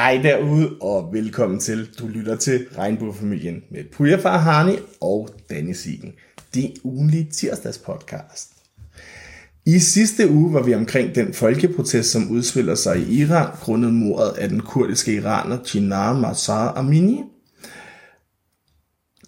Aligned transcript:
Hej 0.00 0.20
derude, 0.22 0.76
og 0.80 1.12
velkommen 1.12 1.60
til. 1.60 1.88
Du 1.98 2.06
lytter 2.06 2.36
til 2.36 2.66
Regnbuefamilien 2.78 3.62
med 3.70 3.84
Puja 3.92 4.16
Farhani 4.16 4.76
og 5.00 5.28
Danny 5.50 5.72
Siegen. 5.72 6.12
Det 6.54 6.72
ugenlige 6.84 7.30
tirsdagspodcast. 7.30 8.52
I 9.66 9.78
sidste 9.78 10.30
uge 10.30 10.52
var 10.52 10.62
vi 10.62 10.74
omkring 10.74 11.14
den 11.14 11.34
folkeprotest, 11.34 12.10
som 12.10 12.30
udspiller 12.30 12.74
sig 12.74 12.98
i 12.98 13.22
Iran, 13.22 13.56
grundet 13.60 13.92
mordet 13.94 14.30
af 14.38 14.48
den 14.48 14.60
kurdiske 14.60 15.14
iraner 15.14 15.58
Jinnah 15.74 16.16
Mazar 16.16 16.72
Amini. 16.72 17.22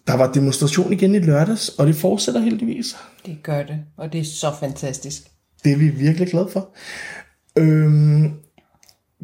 Der 0.07 0.17
var 0.17 0.33
demonstration 0.33 0.93
igen 0.93 1.15
i 1.15 1.19
lørdags, 1.19 1.69
og 1.69 1.87
det 1.87 1.97
fortsætter 1.97 2.41
heldigvis. 2.41 2.97
Det 3.27 3.39
gør 3.43 3.63
det, 3.63 3.79
og 3.97 4.13
det 4.13 4.21
er 4.21 4.25
så 4.25 4.53
fantastisk. 4.61 5.23
Det 5.65 5.73
er 5.73 5.77
vi 5.77 5.89
virkelig 5.89 6.29
glade 6.29 6.49
for. 6.53 6.75
Øhm, 7.59 8.33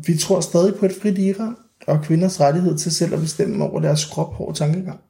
vi 0.06 0.16
tror 0.16 0.40
stadig 0.40 0.74
på 0.74 0.86
et 0.86 0.94
frit 1.02 1.18
Iran 1.18 1.56
og 1.86 2.02
kvinders 2.02 2.40
rettighed 2.40 2.78
til 2.78 2.92
selv 2.92 3.14
at 3.14 3.20
bestemme 3.20 3.64
over 3.64 3.80
deres 3.80 4.04
krop, 4.04 4.34
hår 4.34 4.48
og 4.48 4.56
tankegang. 4.56 5.00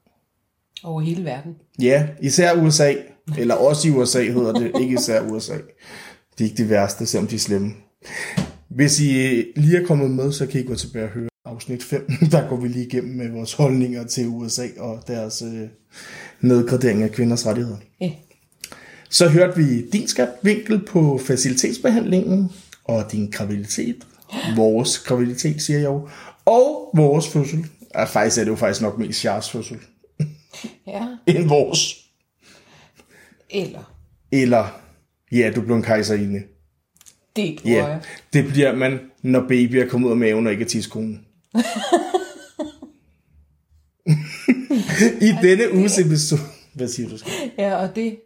Over 0.85 1.01
hele 1.01 1.25
verden. 1.25 1.55
Ja, 1.83 2.09
især 2.23 2.55
USA. 2.55 2.95
Eller 3.39 3.55
også 3.55 3.89
i 3.89 3.91
USA 3.91 4.23
hedder 4.23 4.53
det, 4.53 4.73
ikke 4.81 4.95
især 4.95 5.23
USA. 5.23 5.55
Det 6.39 6.45
er 6.45 6.45
ikke 6.45 6.57
det 6.57 6.71
værste, 6.71 7.07
selvom 7.07 7.27
de 7.27 7.35
er 7.35 7.39
slemme. 7.39 7.73
Hvis 8.69 9.01
I 9.01 9.45
lige 9.57 9.83
er 9.83 9.87
kommet 9.87 10.11
med, 10.11 10.33
så 10.33 10.47
kan 10.47 10.61
I 10.61 10.65
gå 10.65 10.75
tilbage 10.75 11.05
og 11.05 11.11
høre 11.11 11.29
afsnit 11.45 11.83
5. 11.83 12.11
Der 12.33 12.49
går 12.49 12.57
vi 12.57 12.69
lige 12.69 12.87
igennem 12.87 13.17
med 13.17 13.29
vores 13.31 13.53
holdninger 13.53 14.07
til 14.07 14.27
USA 14.27 14.67
og 14.79 15.03
deres 15.07 15.43
øh, 15.43 15.69
nedgradering 16.41 17.03
af 17.03 17.13
kvinders 17.13 17.47
rettigheder. 17.47 17.77
Ja. 18.01 18.11
Så 19.11 19.29
hørte 19.29 19.57
vi 19.57 19.87
din 19.91 20.09
vinkel 20.43 20.85
på 20.87 21.21
facilitetsbehandlingen 21.25 22.51
og 22.85 23.13
din 23.13 23.31
graviditet. 23.31 24.07
Vores 24.57 24.99
graviditet, 24.99 25.63
siger 25.63 25.79
jeg 25.79 25.87
jo. 25.87 26.09
Og 26.45 26.91
vores 26.97 27.29
fødsel. 27.29 27.67
Ja, 27.95 28.05
faktisk 28.05 28.39
er 28.41 28.45
det 28.45 28.51
jo 28.51 28.57
faktisk 28.57 28.83
nok 28.83 28.99
mest 28.99 29.19
Charles 29.21 29.51
fødsel 29.51 29.77
ja. 30.87 31.07
end 31.27 31.49
vores. 31.49 31.95
Eller, 33.51 33.95
Eller, 34.33 34.81
ja, 35.33 35.53
du 35.57 35.61
blev 35.61 35.77
en 35.77 35.83
kejserinde. 35.83 36.43
det 37.37 37.59
tror 37.59 37.71
Ja, 37.71 37.87
jeg. 37.87 38.01
det 38.33 38.45
bliver 38.47 38.75
man, 38.75 38.99
når 39.23 39.41
baby 39.49 39.75
er 39.75 39.89
kommet 39.89 40.07
ud 40.07 40.13
af 40.13 40.17
maven 40.19 40.47
og 40.47 40.53
ikke 40.53 40.65
er 40.65 40.69
tidskonen. 40.69 41.25
I 45.21 45.33
denne 45.43 45.75
uges 45.75 45.99
episode... 45.99 46.41
Hvad 46.75 46.89
siger 46.89 47.09
du? 47.09 47.19
Skal? 47.19 47.33
Ja, 47.59 47.75
og 47.77 47.97
det 47.97 48.19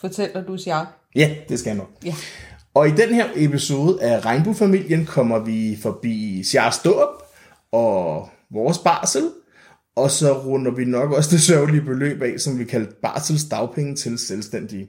fortæller 0.00 0.44
du, 0.44 0.52
Jacques. 0.66 0.94
Ja, 1.14 1.34
det 1.48 1.58
skal 1.58 1.70
jeg 1.70 1.76
nok. 1.78 1.90
Ja. 2.04 2.14
Og 2.74 2.88
i 2.88 2.90
den 2.90 3.14
her 3.14 3.30
episode 3.34 4.02
af 4.02 4.24
Regnbuefamilien 4.24 5.06
kommer 5.06 5.38
vi 5.38 5.78
forbi 5.82 6.44
Sjærs 6.44 6.78
dåb 6.78 7.08
og 7.72 8.30
vores 8.50 8.78
barsel, 8.78 9.30
og 9.96 10.10
så 10.10 10.38
runder 10.38 10.70
vi 10.70 10.84
nok 10.84 11.12
også 11.12 11.30
det 11.30 11.42
sørgelige 11.42 11.82
beløb 11.82 12.22
af, 12.22 12.40
som 12.40 12.58
vi 12.58 12.64
kalder 12.64 12.92
barsels 13.02 13.44
dagpenge 13.44 13.96
til 13.96 14.18
selvstændige. 14.18 14.88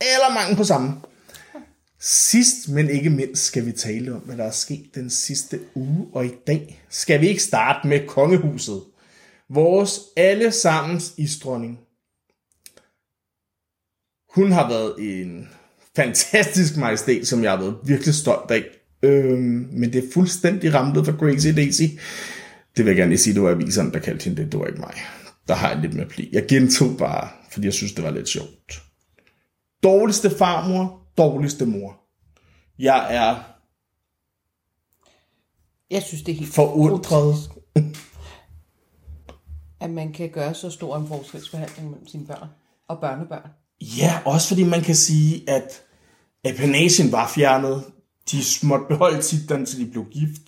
Eller 0.00 0.34
mange 0.34 0.56
på 0.56 0.64
samme. 0.64 1.00
Sidst, 2.00 2.68
men 2.68 2.90
ikke 2.90 3.10
mindst, 3.10 3.44
skal 3.44 3.66
vi 3.66 3.72
tale 3.72 4.14
om, 4.14 4.20
hvad 4.20 4.36
der 4.36 4.44
er 4.44 4.50
sket 4.50 4.94
den 4.94 5.10
sidste 5.10 5.60
uge, 5.74 6.08
og 6.12 6.26
i 6.26 6.34
dag 6.46 6.84
skal 6.88 7.20
vi 7.20 7.28
ikke 7.28 7.42
starte 7.42 7.88
med 7.88 8.06
kongehuset. 8.06 8.82
Vores 9.48 10.00
allesammens 10.16 11.14
isdronning. 11.16 11.78
Hun 14.34 14.52
har 14.52 14.68
været 14.68 14.94
en 14.98 15.48
fantastisk 15.96 16.76
majestæt, 16.76 17.26
som 17.26 17.42
jeg 17.42 17.50
har 17.50 17.58
været 17.58 17.76
virkelig 17.84 18.14
stolt 18.14 18.50
af. 18.50 18.64
Øhm, 19.02 19.68
men 19.72 19.92
det 19.92 20.04
er 20.04 20.08
fuldstændig 20.14 20.74
ramlet 20.74 21.04
for 21.06 21.12
Crazy 21.12 21.48
Daisy. 21.56 21.82
Det 22.76 22.84
vil 22.84 22.86
jeg 22.86 22.96
gerne 22.96 23.10
lige 23.10 23.18
sige, 23.18 23.34
det 23.34 23.42
var 23.42 23.50
aviserne, 23.50 23.92
der 23.92 23.98
kaldte 23.98 24.24
hende 24.24 24.42
det. 24.42 24.52
Det 24.52 24.60
var 24.60 24.66
ikke 24.66 24.80
mig. 24.80 24.94
Der 25.48 25.54
har 25.54 25.68
jeg 25.70 25.78
lidt 25.78 25.94
med 25.94 26.06
pli. 26.06 26.28
Jeg 26.32 26.44
gentog 26.48 26.96
bare, 26.98 27.28
fordi 27.50 27.66
jeg 27.66 27.72
synes, 27.74 27.92
det 27.92 28.04
var 28.04 28.10
lidt 28.10 28.28
sjovt. 28.28 28.82
Dårligste 29.82 30.30
farmor, 30.30 31.02
dårligste 31.18 31.66
mor. 31.66 32.00
Jeg 32.78 33.14
er 33.14 33.36
Jeg 35.90 36.02
synes, 36.02 36.22
det 36.22 36.32
er 36.32 36.36
helt 36.36 36.54
forundret. 36.54 37.34
at 39.80 39.90
man 39.90 40.12
kan 40.12 40.30
gøre 40.30 40.54
så 40.54 40.70
stor 40.70 40.96
en 40.96 41.08
forskelsbehandling 41.08 41.90
mellem 41.90 42.06
sine 42.06 42.26
børn 42.26 42.48
og 42.88 43.00
børnebørn. 43.00 43.50
Ja, 43.82 44.18
også 44.24 44.48
fordi 44.48 44.64
man 44.64 44.80
kan 44.80 44.94
sige, 44.94 45.50
at 45.50 45.82
apanagien 46.44 47.12
var 47.12 47.28
fjernet. 47.34 47.84
De 48.32 48.42
måtte 48.62 48.84
beholde 48.88 49.22
titlen, 49.22 49.66
til 49.66 49.78
de 49.78 49.90
blev 49.90 50.04
gift. 50.10 50.42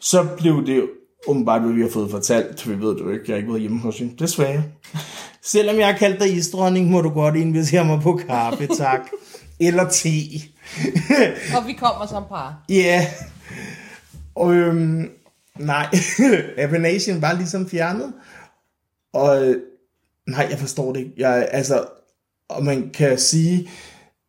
Så 0.00 0.26
blev 0.38 0.66
det 0.66 0.88
åbenbart, 1.28 1.62
hvad 1.62 1.72
vi 1.72 1.82
har 1.82 1.88
fået 1.88 2.10
fortalt. 2.10 2.68
Vi 2.68 2.80
ved 2.80 2.94
det 2.94 3.00
jo 3.00 3.10
ikke, 3.10 3.24
jeg 3.28 3.34
har 3.34 3.36
ikke 3.36 3.48
været 3.48 3.60
hjemme 3.60 3.80
hos 3.80 3.98
hende. 3.98 4.16
Desværre. 4.18 4.62
Selvom 5.42 5.76
jeg 5.76 5.86
har 5.86 5.98
kaldt 5.98 6.20
dig 6.20 6.36
isdronning, 6.36 6.90
må 6.90 7.00
du 7.00 7.08
godt 7.08 7.36
invitere 7.36 7.84
mig 7.84 8.00
på 8.00 8.20
kaffe, 8.28 8.66
tak. 8.78 9.00
Eller 9.60 9.88
te. 9.88 10.08
Og 11.56 11.66
vi 11.66 11.72
kommer 11.72 12.06
som 12.06 12.24
par. 12.28 12.64
Ja. 12.68 13.06
Og 14.34 14.54
øhm, 14.54 15.10
nej, 15.58 15.86
apanagien 16.58 17.22
var 17.22 17.32
ligesom 17.32 17.70
fjernet. 17.70 18.12
Og 19.12 19.48
øh, 19.48 19.56
nej, 20.26 20.46
jeg 20.50 20.58
forstår 20.58 20.92
det 20.92 21.00
ikke. 21.00 21.12
Jeg, 21.16 21.48
altså, 21.50 21.84
og 22.48 22.64
man 22.64 22.90
kan 22.94 23.18
sige, 23.18 23.70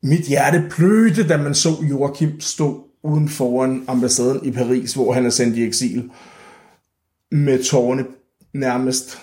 mit 0.03 0.21
hjerte 0.21 0.67
plødte, 0.69 1.27
da 1.27 1.37
man 1.37 1.55
så 1.55 1.69
Joachim 1.89 2.39
stå 2.39 2.85
uden 3.03 3.29
foran 3.29 3.83
ambassaden 3.87 4.45
i 4.45 4.51
Paris, 4.51 4.93
hvor 4.93 5.13
han 5.13 5.25
er 5.25 5.29
sendt 5.29 5.57
i 5.57 5.63
eksil, 5.63 6.11
med 7.31 7.63
tårne 7.63 8.05
nærmest 8.53 9.19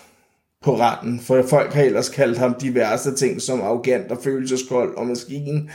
på 0.62 0.78
randen. 0.78 1.20
For 1.20 1.42
folk 1.42 1.72
har 1.72 1.82
ellers 1.82 2.08
kaldt 2.08 2.38
ham 2.38 2.54
diverse 2.60 3.14
ting 3.14 3.42
som 3.42 3.60
arrogant 3.60 4.12
og 4.12 4.18
følelseskold 4.24 4.96
og 4.96 5.06
maskinen. 5.06 5.70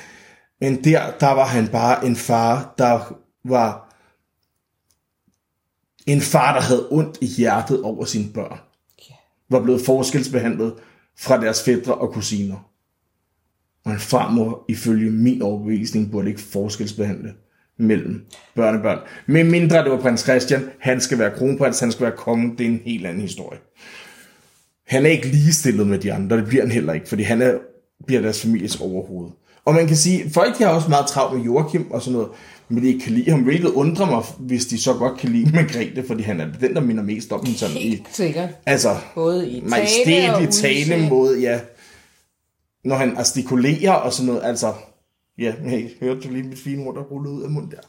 Men 0.62 0.84
der, 0.84 1.12
der 1.20 1.32
var 1.32 1.46
han 1.46 1.68
bare 1.68 2.06
en 2.06 2.16
far, 2.16 2.74
der 2.78 3.16
var 3.46 3.96
en 6.08 6.22
far, 6.22 6.54
der 6.54 6.62
havde 6.62 6.88
ondt 6.92 7.18
i 7.22 7.26
hjertet 7.26 7.84
over 7.84 8.06
sine 8.06 8.34
børn. 8.34 8.60
Var 9.50 9.64
blevet 9.64 9.82
forskelsbehandlet 9.86 10.74
fra 11.18 11.42
deres 11.42 11.64
fædre 11.64 11.96
og 11.96 12.14
kusiner. 12.14 12.71
Og 13.92 13.96
en 13.96 14.02
farmor, 14.02 14.66
ifølge 14.68 15.12
min 15.12 15.42
overbevisning, 15.42 16.12
burde 16.12 16.30
ikke 16.30 16.42
forskelsbehandle 16.42 17.34
mellem 17.78 18.22
børnebørn. 18.56 18.98
Men 19.26 19.52
mindre 19.52 19.84
det 19.84 19.92
var 19.92 19.98
prins 19.98 20.22
Christian, 20.22 20.62
han 20.80 21.02
skal 21.02 21.20
være 21.20 21.32
kronprins, 21.38 21.80
han 21.80 21.92
skal 21.92 22.04
være 22.04 22.16
konge, 22.18 22.52
det 22.58 22.66
er 22.66 22.70
en 22.70 22.82
helt 22.86 23.06
anden 23.06 23.22
historie. 23.22 23.60
Han 24.88 25.06
er 25.06 25.10
ikke 25.10 25.28
ligestillet 25.28 25.88
med 25.88 26.00
de 26.00 26.14
andre, 26.14 26.38
det 26.38 26.46
bliver 26.48 26.64
han 26.64 26.72
heller 26.72 26.94
ikke, 26.94 27.10
fordi 27.10 27.24
han 27.24 27.42
er, 27.42 27.54
bliver 28.08 28.22
deres 28.22 28.42
families 28.42 28.76
overhoved. 28.82 29.30
Og 29.66 29.74
man 29.74 29.88
kan 29.88 29.96
sige, 29.96 30.30
folk 30.30 30.58
har 30.58 30.68
også 30.68 30.90
meget 30.90 31.08
travlt 31.08 31.38
med 31.38 31.46
Joachim 31.46 31.92
og 31.92 32.02
sådan 32.02 32.14
noget, 32.14 32.30
men 32.70 32.84
de 32.84 32.88
ikke 32.88 33.00
kan 33.00 33.14
lide 33.14 33.32
ham, 33.32 33.40
hvilket 33.42 33.70
undrer 33.70 34.06
mig, 34.06 34.24
hvis 34.40 34.66
de 34.66 34.82
så 34.82 34.94
godt 34.94 35.20
kan 35.20 35.30
lide 35.30 35.52
Margrethe, 35.56 36.04
fordi 36.08 36.24
han 36.24 36.40
er 36.40 36.48
den, 36.62 36.74
der 36.74 36.82
minder 36.82 37.04
mest 37.04 37.32
om 37.32 37.46
hende 37.46 37.60
sådan 37.60 37.78
i, 37.78 37.80
Helt 37.80 38.08
sikkert. 38.12 38.50
altså, 38.66 38.96
Både 39.16 39.50
i 39.50 39.64
tale 40.06 40.36
og 40.36 40.42
udseende. 40.42 40.90
talemåde, 40.90 41.40
ja. 41.42 41.60
Når 42.84 42.96
han 42.96 43.18
artikulerer 43.18 43.94
og 43.94 44.14
sådan 44.14 44.28
noget, 44.28 44.44
altså, 44.44 44.74
ja, 45.38 45.54
hey, 45.64 45.90
hørte 46.00 46.22
du 46.22 46.30
lige 46.30 46.44
mit 46.44 46.60
fine 46.60 46.84
ord, 46.84 46.96
der 46.96 47.02
rullede 47.02 47.34
ud 47.34 47.44
af 47.44 47.50
munden 47.50 47.72
der? 47.72 47.82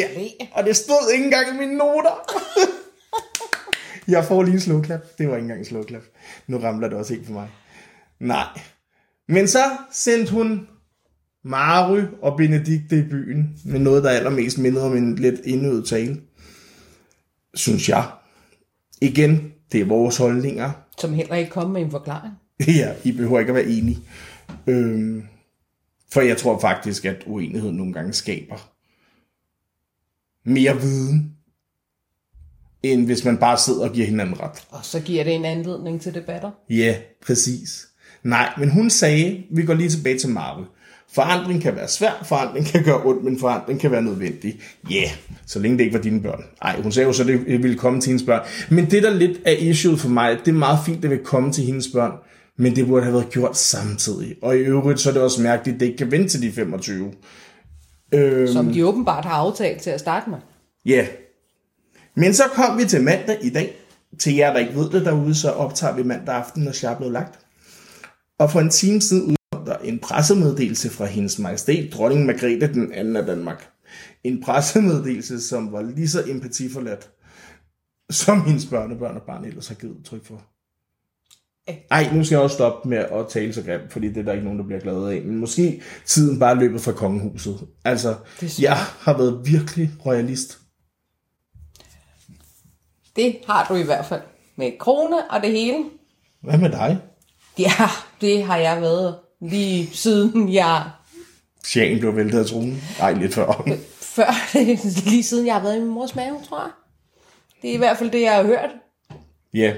Ja, 0.00 0.08
og 0.52 0.64
det 0.64 0.76
stod 0.76 1.12
ikke 1.12 1.24
engang 1.24 1.54
i 1.54 1.58
mine 1.58 1.76
noter. 1.76 2.30
jeg 4.14 4.24
får 4.24 4.42
lige 4.42 4.54
en 4.54 4.60
slåklap. 4.60 5.00
Det 5.18 5.28
var 5.28 5.34
ikke 5.34 5.42
engang 5.42 5.60
en 5.60 5.66
slåklap. 5.66 6.02
Nu 6.46 6.58
ramler 6.58 6.88
det 6.88 6.98
også 6.98 7.14
helt 7.14 7.26
for 7.26 7.32
mig. 7.32 7.48
Nej. 8.20 8.60
Men 9.28 9.48
så 9.48 9.76
sendte 9.92 10.32
hun 10.32 10.68
Mary 11.44 12.02
og 12.22 12.36
Benedikte 12.36 12.98
i 12.98 13.02
byen 13.02 13.58
med 13.64 13.80
noget, 13.80 14.04
der 14.04 14.10
allermest 14.10 14.58
mindede 14.58 14.84
om 14.84 14.96
en 14.96 15.14
lidt 15.14 15.40
indøvet 15.44 15.86
tale. 15.86 16.20
Synes 17.54 17.88
jeg. 17.88 18.10
Igen, 19.00 19.52
det 19.72 19.80
er 19.80 19.84
vores 19.84 20.16
holdninger. 20.16 20.70
Som 20.98 21.12
heller 21.12 21.34
ikke 21.34 21.50
kom 21.50 21.70
med 21.70 21.82
en 21.82 21.90
forklaring. 21.90 22.34
Ja, 22.80 22.94
I 23.04 23.12
behøver 23.12 23.40
ikke 23.40 23.50
at 23.50 23.54
være 23.54 23.66
enige. 23.66 23.98
Øhm, 24.66 25.22
for 26.12 26.20
jeg 26.20 26.36
tror 26.36 26.60
faktisk, 26.60 27.04
at 27.04 27.22
uenighed 27.26 27.72
nogle 27.72 27.92
gange 27.92 28.12
skaber 28.12 28.74
mere 30.44 30.80
viden, 30.80 31.32
end 32.82 33.06
hvis 33.06 33.24
man 33.24 33.38
bare 33.38 33.58
sidder 33.58 33.88
og 33.88 33.94
giver 33.94 34.06
hinanden 34.06 34.40
ret. 34.40 34.64
Og 34.70 34.84
så 34.84 35.00
giver 35.00 35.24
det 35.24 35.34
en 35.34 35.44
anledning 35.44 36.00
til 36.00 36.14
debatter. 36.14 36.50
Ja, 36.70 36.96
præcis. 37.26 37.88
Nej, 38.22 38.52
men 38.58 38.70
hun 38.70 38.90
sagde, 38.90 39.42
vi 39.50 39.64
går 39.64 39.74
lige 39.74 39.88
tilbage 39.88 40.18
til 40.18 40.28
Marvel. 40.28 40.66
Forandring 41.12 41.62
kan 41.62 41.76
være 41.76 41.88
svær, 41.88 42.24
forandring 42.24 42.66
kan 42.66 42.84
gøre 42.84 43.04
ondt, 43.04 43.24
men 43.24 43.38
forandring 43.38 43.80
kan 43.80 43.90
være 43.90 44.02
nødvendig. 44.02 44.60
Ja, 44.90 44.94
yeah, 44.94 45.10
så 45.46 45.58
længe 45.58 45.78
det 45.78 45.84
ikke 45.84 45.96
var 45.96 46.02
dine 46.02 46.22
børn. 46.22 46.44
Nej, 46.62 46.80
hun 46.80 46.92
sagde 46.92 47.06
jo 47.06 47.12
så, 47.12 47.22
at 47.22 47.28
det 47.28 47.62
ville 47.62 47.78
komme 47.78 48.00
til 48.00 48.10
hendes 48.10 48.26
børn. 48.26 48.46
Men 48.70 48.90
det, 48.90 49.02
der 49.02 49.14
lidt 49.14 49.40
er 49.44 49.52
issue 49.52 49.96
for 49.96 50.08
mig, 50.08 50.38
det 50.38 50.48
er 50.48 50.52
meget 50.52 50.78
fint, 50.86 50.96
at 50.96 51.02
det 51.02 51.10
vil 51.10 51.18
komme 51.18 51.52
til 51.52 51.64
hendes 51.64 51.88
børn, 51.88 52.12
men 52.58 52.76
det 52.76 52.86
burde 52.86 53.02
have 53.02 53.14
været 53.14 53.30
gjort 53.30 53.56
samtidig. 53.56 54.36
Og 54.42 54.56
i 54.56 54.60
øvrigt, 54.60 55.00
så 55.00 55.08
er 55.08 55.12
det 55.12 55.22
også 55.22 55.42
mærkeligt, 55.42 55.74
at 55.74 55.80
det 55.80 55.86
ikke 55.86 55.98
kan 55.98 56.10
vente 56.10 56.28
til 56.28 56.42
de 56.42 56.52
25. 56.52 57.12
Øhm, 58.14 58.46
Som 58.46 58.72
de 58.72 58.86
åbenbart 58.86 59.24
har 59.24 59.34
aftalt 59.34 59.82
til 59.82 59.90
at 59.90 60.00
starte 60.00 60.30
med. 60.30 60.38
Ja. 60.86 61.06
Men 62.14 62.34
så 62.34 62.42
kom 62.54 62.78
vi 62.78 62.84
til 62.84 63.02
mandag 63.02 63.38
i 63.42 63.50
dag. 63.50 63.76
Til 64.18 64.34
jer, 64.34 64.52
der 64.52 64.60
ikke 64.60 64.74
ved 64.74 64.90
det 64.90 65.04
derude, 65.04 65.34
så 65.34 65.50
optager 65.50 65.96
vi 65.96 66.02
mandag 66.02 66.34
aften, 66.34 66.62
når 66.62 66.84
er 66.84 66.96
blevet 66.96 67.12
lagt. 67.12 67.38
Og 68.38 68.50
for 68.50 68.60
en 68.60 68.70
time 68.70 69.00
siden 69.00 69.22
udkom 69.22 69.66
der 69.66 69.76
en 69.76 69.98
pressemeddelelse 69.98 70.90
fra 70.90 71.04
hendes 71.04 71.38
majestæt, 71.38 71.92
dronning 71.92 72.26
Margrethe 72.26 72.74
den 72.74 72.92
anden 72.92 73.16
af 73.16 73.26
Danmark. 73.26 73.70
En 74.24 74.42
pressemeddelelse, 74.42 75.40
som 75.40 75.72
var 75.72 75.82
lige 75.82 76.08
så 76.08 76.24
empatiforladt, 76.26 77.10
som 78.10 78.44
hendes 78.44 78.66
børnebørn 78.66 79.16
og 79.16 79.22
barn 79.22 79.44
ellers 79.44 79.68
har 79.68 79.74
givet 79.74 79.96
udtryk 79.96 80.24
for. 80.24 80.53
Ej, 81.66 82.10
nu 82.12 82.24
skal 82.24 82.34
jeg 82.34 82.42
også 82.42 82.54
stoppe 82.54 82.88
med 82.88 82.98
at 82.98 83.28
tale 83.28 83.52
så 83.52 83.62
grimt, 83.62 83.92
fordi 83.92 84.08
det 84.08 84.16
er 84.16 84.22
der 84.22 84.32
ikke 84.32 84.44
nogen, 84.44 84.58
der 84.58 84.64
bliver 84.64 84.80
glad 84.80 85.08
af. 85.08 85.22
Men 85.22 85.36
måske 85.36 85.82
tiden 86.06 86.38
bare 86.38 86.58
løbet 86.58 86.80
fra 86.80 86.92
kongehuset. 86.92 87.60
Altså, 87.84 88.14
jeg 88.60 88.76
har 88.76 89.16
været 89.18 89.40
virkelig 89.44 89.90
royalist. 90.06 90.58
Det 93.16 93.36
har 93.46 93.66
du 93.68 93.74
i 93.74 93.82
hvert 93.82 94.06
fald. 94.06 94.20
Med 94.56 94.78
krone 94.78 95.30
og 95.30 95.42
det 95.42 95.50
hele. 95.50 95.84
Hvad 96.42 96.58
med 96.58 96.70
dig? 96.70 96.98
Ja, 97.58 97.88
det 98.20 98.44
har 98.44 98.56
jeg 98.56 98.80
været 98.80 99.16
lige 99.40 99.88
siden 99.92 100.52
jeg... 100.52 100.82
Sjælen 101.64 102.00
blev 102.00 102.16
væltet 102.16 102.38
af 102.38 102.46
tronen. 102.46 102.82
Ej, 103.00 103.12
lidt 103.12 103.34
før. 103.34 103.68
Før, 104.00 104.56
lige 105.10 105.22
siden 105.22 105.46
jeg 105.46 105.54
har 105.54 105.62
været 105.62 105.76
i 105.76 105.80
min 105.80 105.90
mors 105.90 106.14
mave, 106.14 106.40
tror 106.48 106.62
jeg. 106.62 106.70
Det 107.62 107.70
er 107.70 107.74
i 107.74 107.78
hvert 107.78 107.98
fald 107.98 108.10
det, 108.10 108.20
jeg 108.20 108.34
har 108.34 108.42
hørt. 108.42 108.70
Ja. 109.54 109.74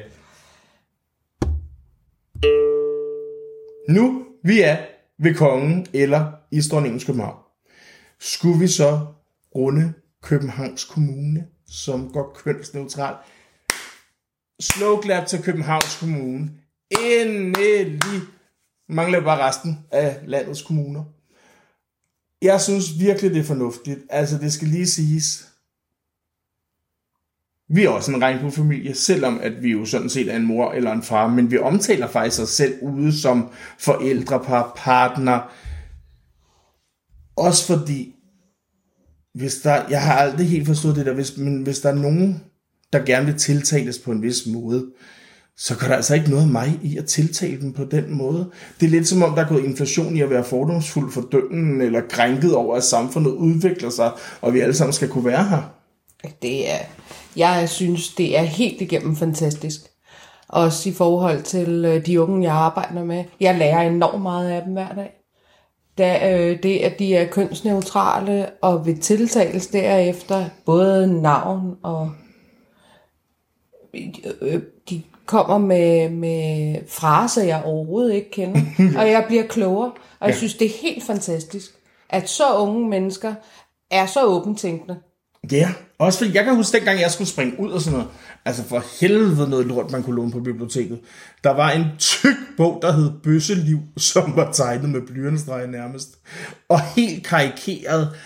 Nu 3.89 4.25
vi 4.43 4.61
er 4.61 4.77
ved 5.19 5.35
kongen 5.35 5.87
eller 5.93 6.33
i 6.51 6.61
dronningens 6.61 7.05
København. 7.05 7.39
Skulle 8.21 8.59
vi 8.59 8.69
så 8.69 9.07
runde 9.55 9.93
Københavns 10.23 10.85
Kommune, 10.85 11.47
som 11.67 12.13
går 12.13 12.33
kønsneutral. 12.45 13.15
Slow 14.61 15.03
clap 15.03 15.27
til 15.27 15.43
Københavns 15.43 15.97
Kommune. 16.01 16.51
Endelig 16.91 18.01
mangler 18.89 19.21
bare 19.21 19.49
resten 19.49 19.79
af 19.91 20.21
landets 20.27 20.63
kommuner. 20.63 21.05
Jeg 22.43 22.61
synes 22.61 23.01
virkelig, 23.01 23.31
det 23.31 23.41
er 23.41 23.45
fornuftigt. 23.45 23.99
Altså, 24.11 24.39
det 24.39 24.53
skal 24.53 24.69
lige 24.69 24.87
siges. 24.87 25.49
Vi 27.69 27.85
er 27.85 27.89
også 27.89 28.13
en 28.13 28.23
regnbuefamilie, 28.23 28.95
selvom 28.95 29.41
at 29.43 29.63
vi 29.63 29.73
jo 29.73 29.85
sådan 29.85 30.09
set 30.09 30.33
er 30.33 30.37
en 30.37 30.47
mor 30.47 30.73
eller 30.73 30.93
en 30.93 31.03
far, 31.03 31.29
men 31.29 31.51
vi 31.51 31.59
omtaler 31.59 32.09
faktisk 32.09 32.43
os 32.43 32.49
selv 32.49 32.75
ude 32.83 33.21
som 33.21 33.49
forældrepar, 33.79 34.73
partner. 34.77 35.53
Også 37.37 37.67
fordi, 37.67 38.15
hvis 39.35 39.55
der, 39.55 39.83
jeg 39.91 40.03
har 40.03 40.13
aldrig 40.13 40.49
helt 40.49 40.67
forstået 40.67 40.97
det 40.97 41.07
der, 41.07 41.13
hvis, 41.13 41.37
men 41.37 41.63
hvis 41.63 41.81
der 41.81 41.89
er 41.89 41.95
nogen, 41.95 42.43
der 42.93 43.05
gerne 43.05 43.27
vil 43.27 43.39
tiltales 43.39 43.99
på 43.99 44.13
en 44.13 44.23
vis 44.23 44.47
måde, 44.47 44.87
så 45.57 45.79
går 45.79 45.87
der 45.87 45.95
altså 45.95 46.15
ikke 46.15 46.31
noget 46.31 46.43
af 46.43 46.49
mig 46.49 46.81
i 46.83 46.97
at 46.97 47.07
tiltale 47.07 47.61
dem 47.61 47.73
på 47.73 47.85
den 47.85 48.15
måde. 48.15 48.51
Det 48.81 48.87
er 48.87 48.91
lidt 48.91 49.09
som 49.09 49.23
om, 49.23 49.35
der 49.35 49.45
er 49.45 49.49
gået 49.49 49.65
inflation 49.65 50.17
i 50.17 50.21
at 50.21 50.31
være 50.31 50.45
fordomsfuld 50.45 51.13
for 51.13 51.29
døgnen, 51.33 51.81
eller 51.81 52.01
krænket 52.11 52.55
over, 52.55 52.77
at 52.77 52.85
samfundet 52.85 53.31
udvikler 53.31 53.91
sig, 53.91 54.11
og 54.41 54.55
vi 54.55 54.61
alle 54.61 54.75
sammen 54.75 54.93
skal 54.93 55.09
kunne 55.09 55.25
være 55.25 55.45
her. 55.45 55.73
Det 56.43 56.71
er, 56.71 56.79
jeg 57.37 57.69
synes, 57.69 58.09
det 58.15 58.39
er 58.39 58.43
helt 58.43 58.81
igennem 58.81 59.17
fantastisk. 59.17 59.81
Også 60.49 60.89
i 60.89 60.93
forhold 60.93 61.43
til 61.43 61.85
øh, 61.85 62.07
de 62.07 62.23
unge, 62.23 62.43
jeg 62.45 62.55
arbejder 62.55 63.05
med. 63.05 63.25
Jeg 63.41 63.59
lærer 63.59 63.81
enormt 63.83 64.23
meget 64.23 64.51
af 64.51 64.63
dem 64.63 64.73
hver 64.73 64.95
dag. 64.95 65.13
Da, 65.99 66.39
øh, 66.39 66.63
det, 66.63 66.79
at 66.79 66.99
de 66.99 67.15
er 67.17 67.27
kønsneutrale 67.27 68.49
og 68.63 68.87
vil 68.87 69.01
tiltales 69.01 69.67
derefter, 69.67 70.45
både 70.67 71.21
navn 71.23 71.77
og 71.83 72.11
øh, 74.41 74.63
de 74.91 75.03
kommer 75.27 75.59
med, 75.59 76.09
med 76.11 76.77
fraser, 76.89 77.45
jeg 77.45 77.63
overhovedet 77.65 78.15
ikke 78.15 78.31
kender, 78.31 78.61
og 79.01 79.11
jeg 79.11 79.25
bliver 79.29 79.47
klogere. 79.47 79.91
Og 80.21 80.27
jeg 80.27 80.35
Ja. 80.35 80.37
synes, 80.39 80.55
det 80.55 80.65
er 80.67 80.81
helt 80.83 81.05
fantastisk, 81.05 81.71
at 82.11 82.29
så 82.29 82.57
unge 82.59 82.89
mennesker 82.89 83.35
er 83.91 84.07
så 84.07 84.25
åbentænkende. 84.25 84.97
Ja, 85.53 85.73
også 85.99 86.19
fordi 86.19 86.35
jeg 86.35 86.45
kan 86.45 86.57
huske 86.57 86.77
dengang, 86.77 87.01
jeg 87.01 87.11
skulle 87.11 87.29
springe 87.29 87.61
ud 87.61 87.71
og 87.71 87.81
sådan 87.81 87.99
noget. 87.99 88.13
Altså 88.45 88.63
for 88.63 88.85
helvede 89.01 89.51
noget 89.51 89.67
lort, 89.67 89.91
man 89.91 90.03
kunne 90.03 90.17
låne 90.17 90.33
på 90.33 90.41
biblioteket. 90.41 91.01
Der 91.45 91.51
var 91.51 91.71
en 91.71 91.85
tyk 91.99 92.37
bog, 92.57 92.79
der 92.83 92.93
hed 92.93 93.11
Bøsseliv, 93.23 93.79
som 93.97 94.37
var 94.37 94.53
tegnet 94.53 94.89
med 94.89 95.01
blyantstreger 95.01 95.67
nærmest. 95.67 96.19
Og 96.69 96.81
helt 96.81 97.27
karikeret. 97.27 98.17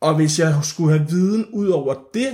Og 0.00 0.14
hvis 0.14 0.38
jeg 0.38 0.54
skulle 0.62 0.98
have 0.98 1.08
viden 1.08 1.46
ud 1.52 1.68
over 1.68 1.94
det, 2.14 2.28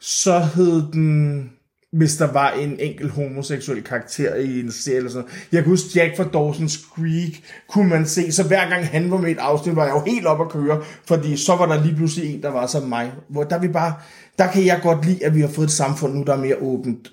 så 0.00 0.38
hed 0.38 0.82
den 0.92 1.50
hvis 1.92 2.16
der 2.16 2.32
var 2.32 2.50
en 2.50 2.80
enkelt 2.80 3.10
homoseksuel 3.10 3.82
karakter 3.82 4.34
i 4.34 4.60
en 4.60 4.72
serie 4.72 4.96
eller 4.96 5.10
sådan 5.10 5.24
noget. 5.24 5.48
Jeg 5.52 5.62
kan 5.62 5.70
huske 5.70 5.88
Jack 5.94 6.16
fra 6.16 6.24
Dawson's 6.24 6.94
Creek, 6.94 7.42
kunne 7.68 7.88
man 7.88 8.06
se, 8.06 8.32
så 8.32 8.46
hver 8.46 8.68
gang 8.68 8.86
han 8.86 9.10
var 9.10 9.16
med 9.16 9.28
i 9.28 9.32
et 9.32 9.38
afsnit, 9.38 9.76
var 9.76 9.84
jeg 9.84 9.94
jo 9.94 10.12
helt 10.12 10.26
op 10.26 10.40
at 10.40 10.48
køre, 10.48 10.84
fordi 11.06 11.36
så 11.36 11.56
var 11.56 11.66
der 11.66 11.84
lige 11.84 11.96
pludselig 11.96 12.34
en, 12.34 12.42
der 12.42 12.48
var 12.48 12.66
som 12.66 12.82
mig. 12.82 13.12
Hvor 13.28 13.44
der, 13.44 13.56
er 13.56 13.60
vi 13.60 13.68
bare, 13.68 13.94
der 14.38 14.52
kan 14.52 14.64
jeg 14.64 14.80
godt 14.82 15.06
lide, 15.06 15.24
at 15.24 15.34
vi 15.34 15.40
har 15.40 15.48
fået 15.48 15.66
et 15.66 15.72
samfund 15.72 16.14
nu, 16.14 16.22
der 16.22 16.32
er 16.32 16.40
mere 16.40 16.56
åbent, 16.56 17.12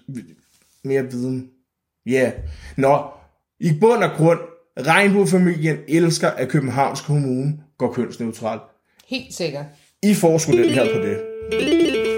mere 0.84 1.12
viden. 1.12 1.50
Ja. 2.06 2.12
Yeah. 2.12 2.32
Nå, 2.78 3.04
i 3.60 3.74
bund 3.82 4.04
og 4.04 4.12
grund, 4.18 4.40
regnbuefamilien 4.80 5.78
elsker, 5.88 6.30
at 6.30 6.50
Københavns 6.50 7.02
Kommune 7.02 7.54
går 7.78 7.94
kønsneutralt. 7.94 8.62
Helt 9.08 9.34
sikkert. 9.34 9.66
I 10.04 10.14
får 10.14 10.38
sgu 10.38 10.52
den 10.52 10.70
her 10.70 10.96
på 10.96 11.02
det. 11.02 12.15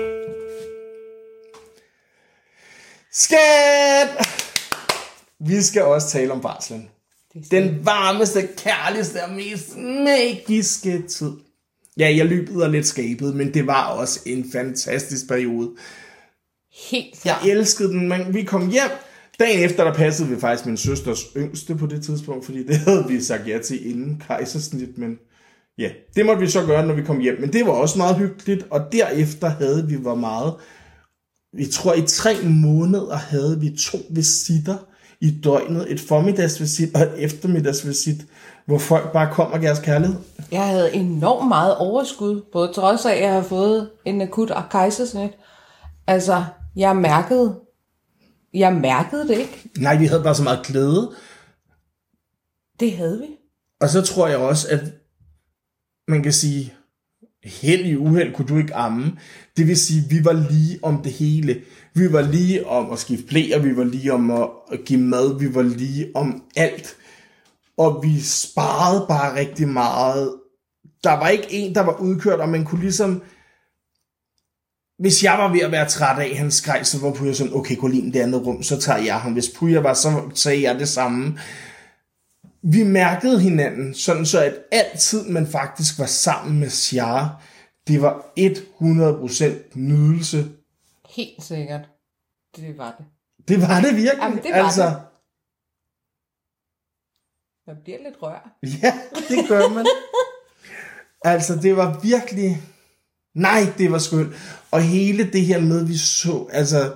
Skat! 3.14 4.28
Vi 5.40 5.62
skal 5.62 5.82
også 5.84 6.10
tale 6.10 6.32
om 6.32 6.42
barslen. 6.42 6.90
Den 7.52 7.86
varmeste, 7.86 8.48
kærligste 8.58 9.24
og 9.24 9.32
mest 9.32 9.78
magiske 9.78 11.02
tid. 11.08 11.32
Ja, 11.98 12.14
jeg 12.18 12.26
løbede 12.26 12.72
lidt 12.72 12.88
skabet, 12.88 13.36
men 13.36 13.54
det 13.54 13.68
var 13.68 13.88
også 13.88 14.20
en 14.26 14.52
fantastisk 14.52 15.28
periode. 15.28 15.72
Helt 16.92 17.26
Jeg 17.26 17.36
klart. 17.42 17.46
elskede 17.58 17.90
den, 17.90 18.10
men 18.10 18.34
vi 18.34 18.44
kom 18.44 18.70
hjem. 18.70 18.90
Dagen 19.40 19.64
efter, 19.64 19.84
der 19.84 19.94
passede 19.94 20.30
vi 20.30 20.40
faktisk 20.40 20.66
min 20.66 20.78
søsters 20.78 21.20
yngste 21.38 21.76
på 21.76 21.86
det 21.86 22.04
tidspunkt, 22.04 22.46
fordi 22.46 22.68
det 22.68 22.78
havde 22.78 23.06
vi 23.08 23.22
sagt 23.22 23.48
ja 23.48 23.58
til 23.58 23.90
inden 23.90 24.24
kejsersnit, 24.28 24.98
men 24.98 25.18
ja, 25.78 25.90
det 26.16 26.26
måtte 26.26 26.42
vi 26.42 26.50
så 26.50 26.66
gøre, 26.66 26.86
når 26.88 26.94
vi 26.94 27.04
kom 27.04 27.20
hjem. 27.20 27.42
Men 27.42 27.54
det 27.54 27.66
var 27.66 27.72
også 27.72 27.98
meget 27.98 28.16
hyggeligt, 28.16 28.66
og 28.70 28.82
derefter 28.92 29.50
havde 29.50 29.88
vi 29.88 29.96
hvor 29.96 30.16
meget, 30.16 30.54
vi 31.58 31.66
tror 31.66 31.94
i 31.94 32.02
tre 32.08 32.36
måneder 32.44 33.16
havde 33.16 33.60
vi 33.60 33.78
to 33.78 33.98
visitter 34.10 34.78
i 35.22 35.40
døgnet, 35.44 35.92
et 35.92 36.00
formiddagsvisit 36.00 36.96
og 36.96 37.02
et 37.02 37.14
eftermiddagsvisit, 37.18 38.26
hvor 38.66 38.78
folk 38.78 39.12
bare 39.14 39.34
kom 39.34 39.52
og 39.52 39.60
gav 39.60 39.72
os 39.72 39.80
kærlighed. 39.80 40.16
Jeg 40.52 40.68
havde 40.68 40.94
enormt 40.94 41.48
meget 41.48 41.78
overskud, 41.78 42.42
både 42.52 42.74
trods 42.74 43.06
af, 43.06 43.12
at 43.16 43.22
jeg 43.22 43.34
har 43.34 43.42
fået 43.42 43.90
en 44.06 44.22
akut 44.22 44.52
kejsersnit. 44.72 45.32
Altså, 46.08 46.44
jeg 46.76 46.96
mærkede, 46.96 47.56
jeg 48.54 48.74
mærkede 48.74 49.28
det 49.28 49.38
ikke. 49.38 49.70
Nej, 49.78 49.98
vi 49.98 50.06
havde 50.06 50.24
bare 50.24 50.36
så 50.36 50.44
meget 50.44 50.66
glæde, 50.66 51.12
Det 52.80 52.92
havde 52.92 53.20
vi. 53.20 53.28
Og 53.82 53.90
så 53.90 54.02
tror 54.02 54.28
jeg 54.28 54.38
også, 54.38 54.68
at 54.70 54.80
man 56.08 56.24
kan 56.24 56.34
sige, 56.34 56.74
held 57.48 57.86
i 57.86 57.96
uheld 57.96 58.34
kunne 58.34 58.48
du 58.48 58.58
ikke 58.58 58.76
amme. 58.76 59.18
Det 59.58 59.68
vil 59.68 59.78
sige, 59.78 60.04
vi 60.10 60.26
var 60.26 60.48
lige 60.52 60.80
om 60.82 61.04
det 61.04 61.12
hele. 61.12 61.62
Vi 61.94 62.14
var 62.14 62.22
lige 62.22 62.68
om 62.68 62.92
at 62.92 63.00
skifte 63.00 63.26
blæer, 63.28 63.60
vi 63.60 63.78
var 63.78 63.84
lige 63.84 64.14
om 64.14 64.32
at 64.32 64.80
give 64.86 65.00
mad, 65.00 65.40
vi 65.40 65.56
var 65.56 65.62
lige 65.62 66.12
om 66.16 66.44
alt. 66.56 66.96
Og 67.78 68.04
vi 68.04 68.22
sparede 68.22 69.06
bare 69.08 69.40
rigtig 69.40 69.68
meget. 69.68 70.34
Der 71.04 71.12
var 71.12 71.28
ikke 71.28 71.52
en, 71.52 71.76
der 71.76 71.82
var 71.82 72.02
udkørt, 72.02 72.40
og 72.40 72.50
man 72.50 72.66
kunne 72.66 72.82
ligesom... 72.82 73.22
Hvis 75.00 75.24
jeg 75.24 75.38
var 75.38 75.52
ved 75.52 75.60
at 75.60 75.72
være 75.72 75.90
træt 75.90 76.20
af, 76.20 76.38
han 76.38 76.52
skreg, 76.52 76.82
så 76.84 77.00
var 77.00 77.12
Puja 77.12 77.34
sådan, 77.34 77.54
okay, 77.54 77.78
gå 77.78 77.88
lige 77.88 78.08
i 78.08 78.12
det 78.12 78.20
andet 78.20 78.46
rum, 78.46 78.64
så 78.64 78.80
tager 78.80 79.00
jeg 79.00 79.20
ham. 79.20 79.34
Hvis 79.34 79.50
Puja 79.50 79.80
var, 79.80 79.94
så 79.94 80.22
sagde 80.34 80.62
jeg 80.62 80.80
det 80.80 80.90
samme 80.90 81.40
vi 82.62 82.84
mærkede 82.84 83.40
hinanden, 83.40 83.94
sådan 83.94 84.26
så 84.26 84.44
at 84.44 84.56
altid 84.72 85.30
man 85.30 85.48
faktisk 85.48 86.00
var 86.00 86.06
sammen 86.06 86.60
med 86.60 86.70
Shar, 86.70 87.44
det 87.88 88.02
var 88.02 88.34
100% 88.40 89.80
nydelse. 89.80 90.46
Helt 91.10 91.44
sikkert. 91.44 91.90
Det 92.56 92.78
var 92.78 92.96
det. 92.98 93.06
Det 93.48 93.62
var 93.62 93.82
det 93.82 93.96
virkelig. 93.96 94.22
Jamen, 94.22 94.38
det 94.44 94.52
var 94.52 94.64
altså, 94.64 94.84
det. 94.84 95.02
Man 97.68 97.76
bliver 97.84 97.98
lidt 98.04 98.22
rør. 98.22 98.58
Ja, 98.84 98.94
det 99.30 99.48
gør 99.48 99.70
man. 99.70 99.86
altså, 101.34 101.56
det 101.56 101.78
var 101.78 102.00
virkelig... 102.00 102.62
Nej, 103.36 103.74
det 103.78 103.92
var 103.92 103.98
skønt. 103.98 104.34
Og 104.72 104.82
hele 104.82 105.32
det 105.32 105.46
her 105.46 105.62
med, 105.62 105.86
vi 105.86 105.98
så... 105.98 106.50
Altså, 106.52 106.94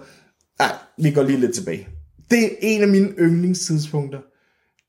nej, 0.59 0.75
vi 0.97 1.11
går 1.11 1.23
lige 1.23 1.39
lidt 1.39 1.55
tilbage. 1.55 1.87
Det 2.29 2.43
er 2.43 2.49
en 2.61 2.81
af 2.81 2.87
mine 2.87 3.07
yndlingstidspunkter. 3.07 4.19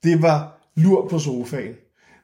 Det 0.03 0.23
var 0.23 0.62
lur 0.75 1.09
på 1.09 1.19
sofaen. 1.19 1.75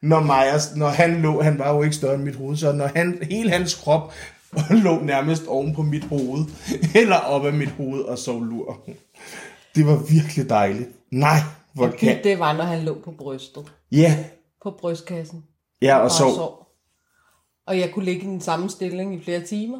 Når 0.02 0.20
Majas, 0.20 0.76
når 0.76 0.88
han 0.88 1.22
lå, 1.22 1.42
han 1.42 1.58
var 1.58 1.74
jo 1.74 1.82
ikke 1.82 1.96
større 1.96 2.14
end 2.14 2.22
mit 2.22 2.34
hoved, 2.36 2.56
så 2.56 2.72
når 2.72 2.86
han, 2.86 3.18
hele 3.30 3.50
hans 3.50 3.74
krop 3.74 4.12
og 4.52 4.62
lå 4.84 5.00
nærmest 5.00 5.46
oven 5.46 5.74
på 5.74 5.82
mit 5.82 6.04
hoved, 6.04 6.44
eller 6.94 7.16
op 7.16 7.46
af 7.46 7.52
mit 7.52 7.68
hoved 7.70 8.00
og 8.00 8.18
sov 8.18 8.44
lur. 8.44 8.80
Det 9.74 9.86
var 9.86 9.96
virkelig 10.10 10.48
dejligt. 10.48 10.88
Nej, 11.10 11.38
hvor 11.74 11.88
kan... 11.90 12.18
Det 12.24 12.38
var, 12.38 12.52
når 12.52 12.64
han 12.64 12.82
lå 12.84 12.98
på 13.04 13.10
brystet. 13.18 13.72
Ja, 13.92 14.24
På 14.62 14.70
brystkassen. 14.80 15.44
ja 15.82 15.96
og 15.96 16.02
Og 16.04 16.10
sov. 16.10 16.34
sov. 16.34 16.66
Og 17.66 17.78
jeg 17.78 17.90
kunne 17.92 18.04
ligge 18.04 18.22
i 18.22 18.26
den 18.26 18.40
samme 18.40 18.70
stilling 18.70 19.14
i 19.14 19.24
flere 19.24 19.40
timer. 19.40 19.78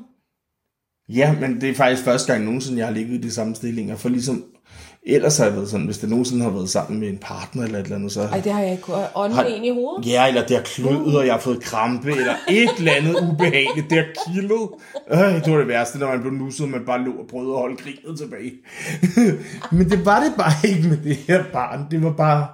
Ja, 1.08 1.36
men 1.40 1.60
det 1.60 1.70
er 1.70 1.74
faktisk 1.74 2.04
første 2.04 2.32
gang 2.32 2.44
nogensinde, 2.44 2.78
jeg 2.78 2.86
har 2.86 2.94
ligget 2.94 3.14
i 3.14 3.20
de 3.20 3.30
samme 3.32 3.54
stillinger, 3.54 3.96
for 3.96 4.08
ligesom, 4.08 4.44
ellers 5.14 5.36
har 5.38 5.44
jeg 5.44 5.54
været 5.54 5.68
sådan, 5.68 5.86
hvis 5.86 5.98
det 5.98 6.08
nogensinde 6.08 6.42
har 6.42 6.50
været 6.50 6.70
sammen 6.70 7.00
med 7.00 7.08
en 7.08 7.18
partner 7.18 7.64
eller 7.64 7.78
et 7.78 7.82
eller 7.84 7.96
andet, 7.96 8.12
så... 8.12 8.20
Ej, 8.22 8.40
det 8.40 8.52
har 8.52 8.60
jeg 8.60 8.70
ikke 8.70 8.82
kunnet 8.82 9.06
ånde 9.14 9.34
Har- 9.34 9.44
ind 9.44 9.66
i 9.66 9.70
hovedet. 9.70 10.06
Ja, 10.06 10.28
eller 10.28 10.46
det 10.46 10.56
har 10.56 10.62
kløet, 10.64 11.16
og 11.18 11.26
jeg 11.26 11.34
har 11.34 11.40
fået 11.40 11.62
krampe, 11.62 12.10
eller 12.10 12.34
et 12.48 12.68
eller 12.78 12.92
andet 12.92 13.14
ubehageligt, 13.30 13.90
det 13.90 13.98
har 13.98 14.32
kildet. 14.32 14.68
Øh, 15.12 15.44
det 15.44 15.52
var 15.52 15.58
det 15.58 15.68
værste, 15.68 15.98
når 15.98 16.06
man 16.06 16.20
blev 16.20 16.32
nusset, 16.32 16.64
og 16.64 16.70
man 16.70 16.84
bare 16.86 17.04
lå 17.04 17.10
og 17.12 17.26
prøvede 17.30 17.50
at 17.52 17.58
holde 17.58 17.76
grinet 17.76 18.18
tilbage. 18.18 18.52
Men 19.76 19.90
det 19.90 20.04
var 20.06 20.20
det 20.24 20.32
bare 20.36 20.68
ikke 20.68 20.88
med 20.88 20.96
det 20.96 21.16
her 21.16 21.44
barn. 21.52 21.86
Det 21.90 22.02
var 22.02 22.12
bare 22.12 22.46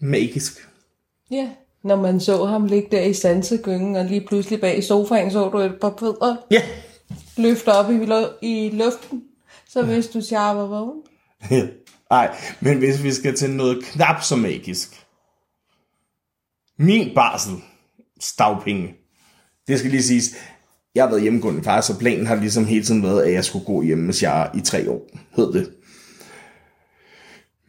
magisk. 0.00 0.68
Ja, 1.30 1.48
når 1.84 1.96
man 1.96 2.20
så 2.20 2.44
ham 2.44 2.66
ligge 2.66 2.88
der 2.90 3.00
i 3.02 3.12
sansegyngen, 3.12 3.96
og 3.96 4.04
lige 4.04 4.26
pludselig 4.28 4.60
bag 4.60 4.84
sofaen 4.84 5.30
så 5.30 5.48
du 5.48 5.58
et 5.58 5.74
par 5.80 5.94
fødder 6.00 6.36
Ja. 6.50 6.62
løfte 7.36 7.68
op 7.68 7.90
i, 7.90 7.96
i 8.42 8.70
luften. 8.70 9.22
Så 9.68 9.82
vidste 9.82 10.12
du, 10.12 10.18
at 10.18 10.32
jeg 10.32 10.56
var 10.56 10.66
vågen. 10.66 11.00
Nej, 12.10 12.36
men 12.60 12.78
hvis 12.78 13.02
vi 13.02 13.12
skal 13.12 13.34
til 13.34 13.50
noget 13.50 13.84
knap 13.84 14.22
så 14.22 14.36
magisk. 14.36 15.06
Min 16.78 17.14
barsel, 17.14 17.54
stavpenge. 18.20 18.94
Det 19.68 19.78
skal 19.78 19.90
lige 19.90 20.02
siges, 20.02 20.34
jeg 20.94 21.04
har 21.04 21.08
været 21.10 21.22
hjemmegående 21.22 21.62
far, 21.62 21.80
så 21.80 21.98
planen 21.98 22.26
har 22.26 22.34
ligesom 22.34 22.64
hele 22.64 22.84
tiden 22.84 23.02
været, 23.02 23.22
at 23.22 23.32
jeg 23.32 23.44
skulle 23.44 23.64
gå 23.64 23.82
hjemme 23.82 24.04
hvis 24.04 24.22
jeg 24.22 24.50
i 24.54 24.60
tre 24.60 24.90
år, 24.90 25.08
hed 25.36 25.52
det. 25.52 25.72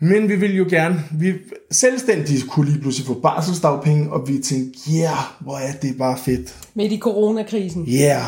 Men 0.03 0.29
vi 0.29 0.35
vil 0.35 0.55
jo 0.55 0.65
gerne, 0.69 1.03
vi 1.11 1.33
selvstændigt 1.71 2.49
kunne 2.49 2.69
lige 2.69 2.81
pludselig 2.81 3.07
få 3.07 3.13
barselsdagpenge, 3.13 4.11
og 4.13 4.27
vi 4.27 4.39
tænkte, 4.39 4.79
ja, 4.91 5.01
yeah, 5.01 5.17
hvor 5.39 5.57
er 5.57 5.71
det 5.81 5.97
bare 5.97 6.17
fedt. 6.17 6.69
Midt 6.73 6.91
i 6.91 6.99
coronakrisen. 6.99 7.85
Ja, 7.85 8.25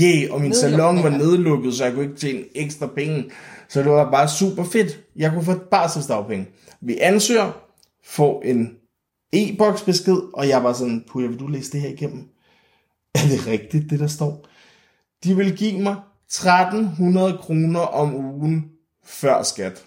yeah, 0.00 0.34
og 0.34 0.40
min 0.40 0.54
salon 0.54 1.02
var 1.02 1.10
nedlukket, 1.10 1.74
så 1.74 1.84
jeg 1.84 1.94
kunne 1.94 2.04
ikke 2.04 2.16
tjene 2.16 2.42
ekstra 2.54 2.86
penge. 2.86 3.24
Så 3.68 3.82
det 3.82 3.90
var 3.90 4.10
bare 4.10 4.28
super 4.28 4.64
fedt. 4.64 5.00
Jeg 5.16 5.30
kunne 5.30 5.44
få 5.44 5.54
barselsdagpenge. 5.70 6.46
Vi 6.80 6.98
ansøger, 6.98 7.52
får 8.04 8.42
en 8.44 8.70
e-boks 9.32 9.82
besked, 9.82 10.18
og 10.34 10.48
jeg 10.48 10.64
var 10.64 10.72
sådan, 10.72 11.04
Puja, 11.10 11.26
vil 11.26 11.38
du 11.38 11.46
læse 11.46 11.72
det 11.72 11.80
her 11.80 11.88
igennem? 11.88 12.22
Er 13.14 13.28
det 13.30 13.46
rigtigt, 13.46 13.90
det 13.90 14.00
der 14.00 14.06
står? 14.06 14.46
De 15.24 15.36
vil 15.36 15.56
give 15.56 15.80
mig 15.80 15.96
1300 16.26 17.38
kroner 17.40 17.80
om 17.80 18.14
ugen 18.14 18.64
før 19.04 19.42
skat. 19.42 19.84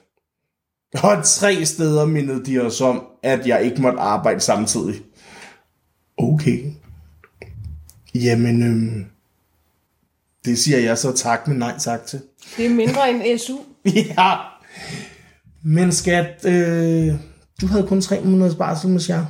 Og 0.93 1.23
tre 1.23 1.65
steder 1.65 2.05
mindede 2.05 2.45
de 2.45 2.59
os 2.59 2.81
om, 2.81 3.03
at 3.23 3.47
jeg 3.47 3.63
ikke 3.63 3.81
måtte 3.81 3.99
arbejde 3.99 4.39
samtidig. 4.39 4.95
Okay. 6.17 6.71
Jamen, 8.15 8.63
øhm, 8.63 9.05
det 10.45 10.57
siger 10.57 10.79
jeg 10.79 10.97
så 10.97 11.11
tak, 11.11 11.47
men 11.47 11.57
nej 11.57 11.73
tak 11.79 12.05
til. 12.05 12.21
Det 12.57 12.65
er 12.65 12.69
mindre 12.69 13.09
end 13.09 13.37
SU. 13.39 13.57
ja. 14.17 14.35
Men 15.63 15.91
skat, 15.91 16.45
øh, 16.45 17.13
du 17.61 17.67
havde 17.67 17.87
kun 17.87 18.01
tre 18.01 18.21
måneders 18.21 18.55
barsel 18.55 18.89
med 18.89 19.01
jer. 19.09 19.25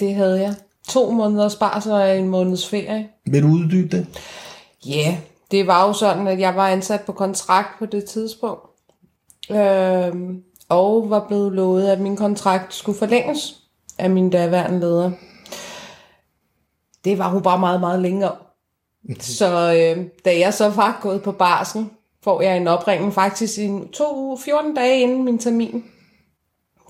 Det 0.00 0.14
havde 0.14 0.40
jeg. 0.40 0.54
To 0.88 1.10
måneders 1.10 1.56
barsel 1.56 1.92
og 1.92 2.18
en 2.18 2.28
måneds 2.28 2.68
ferie. 2.68 3.08
Vil 3.26 3.42
du 3.42 3.48
uddybe 3.48 3.96
det? 3.96 4.06
Ja, 4.86 5.18
det 5.50 5.66
var 5.66 5.86
jo 5.86 5.92
sådan, 5.92 6.26
at 6.26 6.40
jeg 6.40 6.56
var 6.56 6.68
ansat 6.68 7.00
på 7.00 7.12
kontrakt 7.12 7.68
på 7.78 7.86
det 7.86 8.04
tidspunkt. 8.04 8.62
Øhm, 9.50 10.42
og 10.68 11.10
var 11.10 11.26
blevet 11.26 11.52
lovet, 11.52 11.88
at 11.88 12.00
min 12.00 12.16
kontrakt 12.16 12.74
skulle 12.74 12.98
forlænges 12.98 13.62
af 13.98 14.10
min 14.10 14.30
daværende 14.30 14.80
leder. 14.80 15.10
Det 17.04 17.18
var 17.18 17.28
hun 17.28 17.42
bare 17.42 17.58
meget, 17.58 17.80
meget 17.80 18.00
længere. 18.00 18.36
Så 19.20 19.72
øh, 19.72 20.06
da 20.24 20.38
jeg 20.38 20.54
så 20.54 20.68
var 20.68 20.98
gået 21.02 21.22
på 21.22 21.32
barsen, 21.32 21.90
får 22.22 22.42
jeg 22.42 22.56
en 22.56 22.68
opringning 22.68 23.14
faktisk 23.14 23.58
i 23.58 23.70
to, 23.92 24.36
14 24.36 24.74
dage 24.74 25.00
inden 25.00 25.24
min 25.24 25.38
termin. 25.38 25.84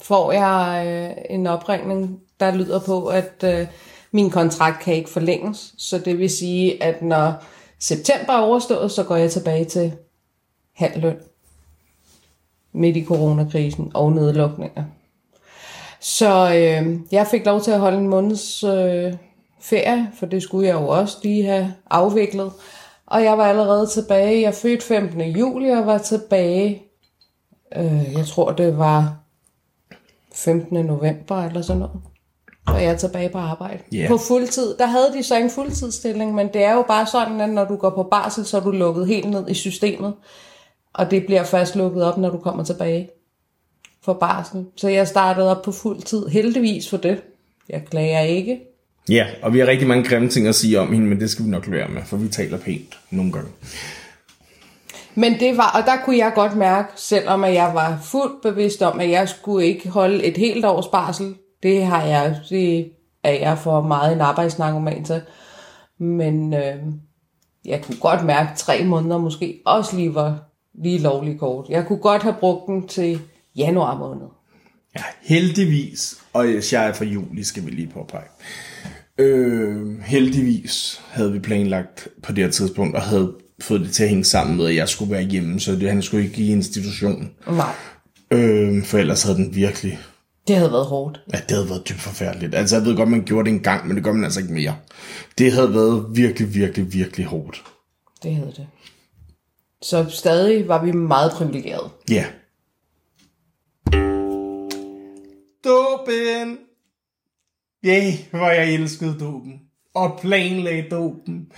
Får 0.02 0.32
jeg 0.32 0.87
øh, 0.87 1.25
en 1.30 1.47
opringning, 1.47 2.20
der 2.40 2.54
lyder 2.54 2.80
på, 2.80 3.06
at 3.06 3.44
øh, 3.44 3.66
min 4.12 4.30
kontrakt 4.30 4.82
kan 4.82 4.94
ikke 4.94 5.11
forlænges. 5.11 5.75
Så 5.78 5.99
det 5.99 6.18
vil 6.18 6.30
sige, 6.30 6.82
at 6.82 7.02
når 7.02 7.32
september 7.78 8.32
er 8.32 8.40
overstået, 8.40 8.90
så 8.90 9.04
går 9.04 9.16
jeg 9.16 9.30
tilbage 9.30 9.64
til 9.64 9.92
halv 10.75 11.00
løn. 11.02 11.16
Midt 12.73 12.97
i 12.97 13.05
coronakrisen 13.05 13.91
og 13.95 14.13
nedlukninger. 14.13 14.85
Så 16.01 16.55
øh, 16.55 17.01
jeg 17.13 17.27
fik 17.27 17.47
lov 17.47 17.61
til 17.61 17.71
at 17.71 17.81
holde 17.81 17.99
en 17.99 18.09
måneds 18.09 18.65
øh, 18.65 19.15
ferie, 19.61 20.11
for 20.19 20.27
det 20.27 20.43
skulle 20.43 20.69
jeg 20.69 20.75
jo 20.75 20.89
også 20.89 21.19
lige 21.23 21.45
have 21.45 21.75
afviklet. 21.91 22.53
Og 23.07 23.25
jeg 23.25 23.39
var 23.39 23.45
allerede 23.45 23.87
tilbage. 23.87 24.43
Jeg 24.43 24.55
fødte 24.55 24.87
15. 24.87 25.21
juli 25.21 25.71
og 25.71 25.87
var 25.87 25.99
tilbage, 25.99 26.83
øh, 27.77 28.13
jeg 28.13 28.27
tror 28.27 28.53
det 28.53 28.79
var 28.79 29.17
15. 30.35 30.87
november 30.87 31.45
eller 31.45 31.63
sådan 31.63 31.81
noget. 31.81 32.01
Og 32.67 32.83
jeg 32.83 32.93
er 32.93 32.97
tilbage 32.97 33.29
på 33.29 33.39
arbejde. 33.39 33.83
Ja. 33.93 34.07
På 34.09 34.19
fuldtid. 34.19 34.77
Der 34.79 34.87
havde 34.87 35.13
de 35.13 35.23
så 35.23 35.37
en 35.37 35.51
fuldtidsstilling, 35.51 36.35
men 36.35 36.49
det 36.53 36.65
er 36.65 36.75
jo 36.75 36.85
bare 36.89 37.07
sådan, 37.07 37.41
at 37.41 37.51
når 37.51 37.65
du 37.65 37.77
går 37.77 37.91
på 37.91 38.03
barsel, 38.03 38.47
så 38.47 38.57
er 38.57 38.61
du 38.61 38.71
lukket 38.71 39.07
helt 39.07 39.31
ned 39.31 39.49
i 39.49 39.55
systemet. 39.55 40.15
Og 40.99 41.11
det 41.11 41.26
bliver 41.26 41.45
først 41.45 41.76
lukket 41.76 42.05
op, 42.05 42.19
når 42.19 42.31
du 42.31 42.38
kommer 42.38 42.64
tilbage 42.64 43.09
for 44.05 44.12
barsel. 44.12 44.67
Så 44.76 44.88
jeg 44.88 45.09
startede 45.09 45.50
op 45.50 45.62
på 45.62 45.73
fuld 45.73 46.02
tid. 46.02 46.26
Heldigvis 46.26 46.90
for 46.90 46.97
det. 46.97 47.23
Jeg 47.69 47.83
klager 47.90 48.21
ikke. 48.21 48.61
Ja, 49.09 49.26
og 49.43 49.52
vi 49.55 49.59
har 49.59 49.67
rigtig 49.67 49.88
mange 49.88 50.05
grimme 50.05 50.28
ting 50.28 50.47
at 50.47 50.55
sige 50.55 50.81
om 50.81 50.93
hende, 50.93 51.07
men 51.07 51.21
det 51.21 51.31
skal 51.31 51.45
vi 51.45 51.50
nok 51.50 51.67
lade 51.67 51.76
være 51.76 51.88
med, 51.88 52.02
for 52.05 52.17
vi 52.17 52.28
taler 52.28 52.59
pænt 52.59 52.99
nogle 53.11 53.33
gange. 53.33 53.50
Men 55.14 55.40
det 55.40 55.57
var, 55.57 55.71
og 55.81 55.87
der 55.87 55.97
kunne 56.05 56.19
jeg 56.19 56.33
godt 56.35 56.57
mærke, 56.57 56.88
selvom 56.97 57.45
at 57.45 57.55
jeg 57.55 57.71
var 57.75 57.99
fuldt 58.02 58.43
bevidst 58.43 58.83
om, 58.83 59.00
at 59.00 59.11
jeg 59.11 59.28
skulle 59.28 59.67
ikke 59.67 59.88
holde 59.88 60.25
et 60.25 60.37
helt 60.37 60.64
års 60.64 60.87
barsel. 60.87 61.35
Det 61.62 61.85
har 61.85 62.05
jeg, 62.05 62.37
det 62.50 62.90
er 63.23 63.33
jeg 63.33 63.59
for 63.59 63.83
meget 63.83 64.12
en 64.12 64.21
arbejdsnarkoman 64.21 65.05
til. 65.05 65.23
Men 65.99 66.55
øh, 66.55 66.76
jeg 67.64 67.83
kunne 67.83 67.99
godt 68.00 68.25
mærke, 68.25 68.50
at 68.50 68.59
tre 68.59 68.85
måneder 68.85 69.19
måske 69.19 69.61
også 69.67 69.97
lige 69.97 70.14
var 70.14 70.48
lige 70.83 70.99
lovlig 70.99 71.39
kort. 71.39 71.67
Jeg 71.69 71.87
kunne 71.87 71.99
godt 71.99 72.23
have 72.23 72.35
brugt 72.41 72.67
den 72.67 72.89
til 72.89 73.21
januar 73.57 73.99
måned. 73.99 74.27
Ja, 74.97 75.03
heldigvis, 75.23 76.15
og 76.33 76.47
jeg 76.73 76.89
er 76.89 76.93
fra 76.93 77.05
juli, 77.05 77.45
skal 77.45 77.67
vi 77.67 77.71
lige 77.71 77.91
påpege. 77.95 78.25
Øh, 79.19 80.01
heldigvis 80.01 81.01
havde 81.09 81.33
vi 81.33 81.39
planlagt 81.39 82.09
på 82.23 82.33
det 82.33 82.45
her 82.45 82.51
tidspunkt, 82.51 82.97
og 82.97 83.03
havde 83.03 83.35
fået 83.63 83.81
det 83.81 83.93
til 83.93 84.03
at 84.03 84.09
hænge 84.09 84.25
sammen 84.25 84.57
med, 84.57 84.67
at 84.67 84.75
jeg 84.75 84.89
skulle 84.89 85.11
være 85.11 85.23
hjemme, 85.23 85.61
så 85.61 85.73
det, 85.73 85.89
han 85.89 86.03
skulle 86.03 86.25
ikke 86.25 86.43
i 86.43 86.51
institution. 86.53 87.31
Nej, 87.47 87.73
Øh, 88.31 88.85
for 88.85 88.99
ellers 88.99 89.23
havde 89.23 89.37
den 89.37 89.55
virkelig... 89.55 89.99
det 90.49 90.57
havde 90.57 90.73
været 90.73 90.87
hårdt. 90.87 91.21
Ja, 91.33 91.39
det 91.49 91.51
havde 91.57 91.69
været 91.71 91.89
dybt 91.89 92.01
forfærdeligt. 92.01 92.55
Altså, 92.55 92.77
jeg 92.77 92.85
ved 92.85 92.97
godt, 92.97 93.09
man 93.09 93.23
gjorde 93.25 93.51
det 93.51 93.57
en 93.57 93.63
gang, 93.63 93.87
men 93.87 93.97
det 93.97 94.05
gør 94.05 94.13
man 94.13 94.25
altså 94.25 94.41
ikke 94.41 94.53
mere. 94.53 94.77
Det 95.39 95.53
havde 95.53 95.75
været 95.75 96.07
virkelig, 96.13 96.55
virkelig, 96.55 96.93
virkelig 96.93 97.27
hårdt. 97.27 97.63
Det 98.23 98.35
havde 98.35 98.53
det. 98.57 98.67
Så 99.82 100.06
stadig 100.11 100.68
var 100.68 100.85
vi 100.85 100.92
meget 100.92 101.32
privilegerede. 101.32 101.90
Ja. 102.11 102.26
Dopen! 105.64 106.58
Ja, 107.85 108.16
hvor 108.30 108.50
jeg 108.50 108.75
elskede 108.75 109.16
dopen. 109.20 109.61
Og 109.94 110.18
planlagde 110.20 110.90
dopen. 110.90 111.52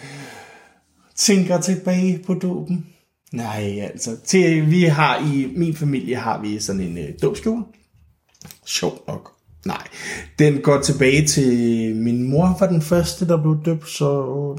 Tænker 1.14 1.60
tilbage 1.60 2.18
på 2.26 2.34
dopen. 2.34 2.86
Nej, 3.32 3.80
altså. 3.80 4.16
Til, 4.24 4.70
vi 4.70 4.82
har 4.82 5.18
i 5.18 5.52
min 5.56 5.76
familie 5.76 6.16
har 6.16 6.40
vi 6.40 6.58
sådan 6.58 6.80
en 6.80 6.98
øh, 6.98 7.08
dåbskjole. 7.22 7.64
Sjovt 8.66 9.06
nok. 9.08 9.30
Nej, 9.66 9.88
den 10.38 10.60
går 10.62 10.80
tilbage 10.80 11.26
til 11.26 11.96
min 11.96 12.30
mor 12.30 12.56
var 12.60 12.66
den 12.66 12.82
første, 12.82 13.28
der 13.28 13.42
blev 13.42 13.64
døbt, 13.64 13.88
så... 13.88 14.56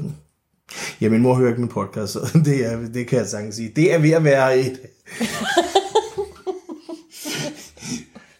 Ja, 1.00 1.08
min 1.08 1.22
mor 1.22 1.34
hører 1.34 1.48
ikke 1.48 1.60
min 1.60 1.68
podcast, 1.68 2.12
så 2.12 2.20
det, 2.44 2.66
er, 2.66 2.78
det 2.94 3.06
kan 3.06 3.18
jeg 3.18 3.28
sagtens 3.28 3.54
sige. 3.54 3.72
Det 3.76 3.94
er 3.94 3.98
ved 3.98 4.10
at 4.10 4.24
være 4.24 4.58
et, 4.58 4.80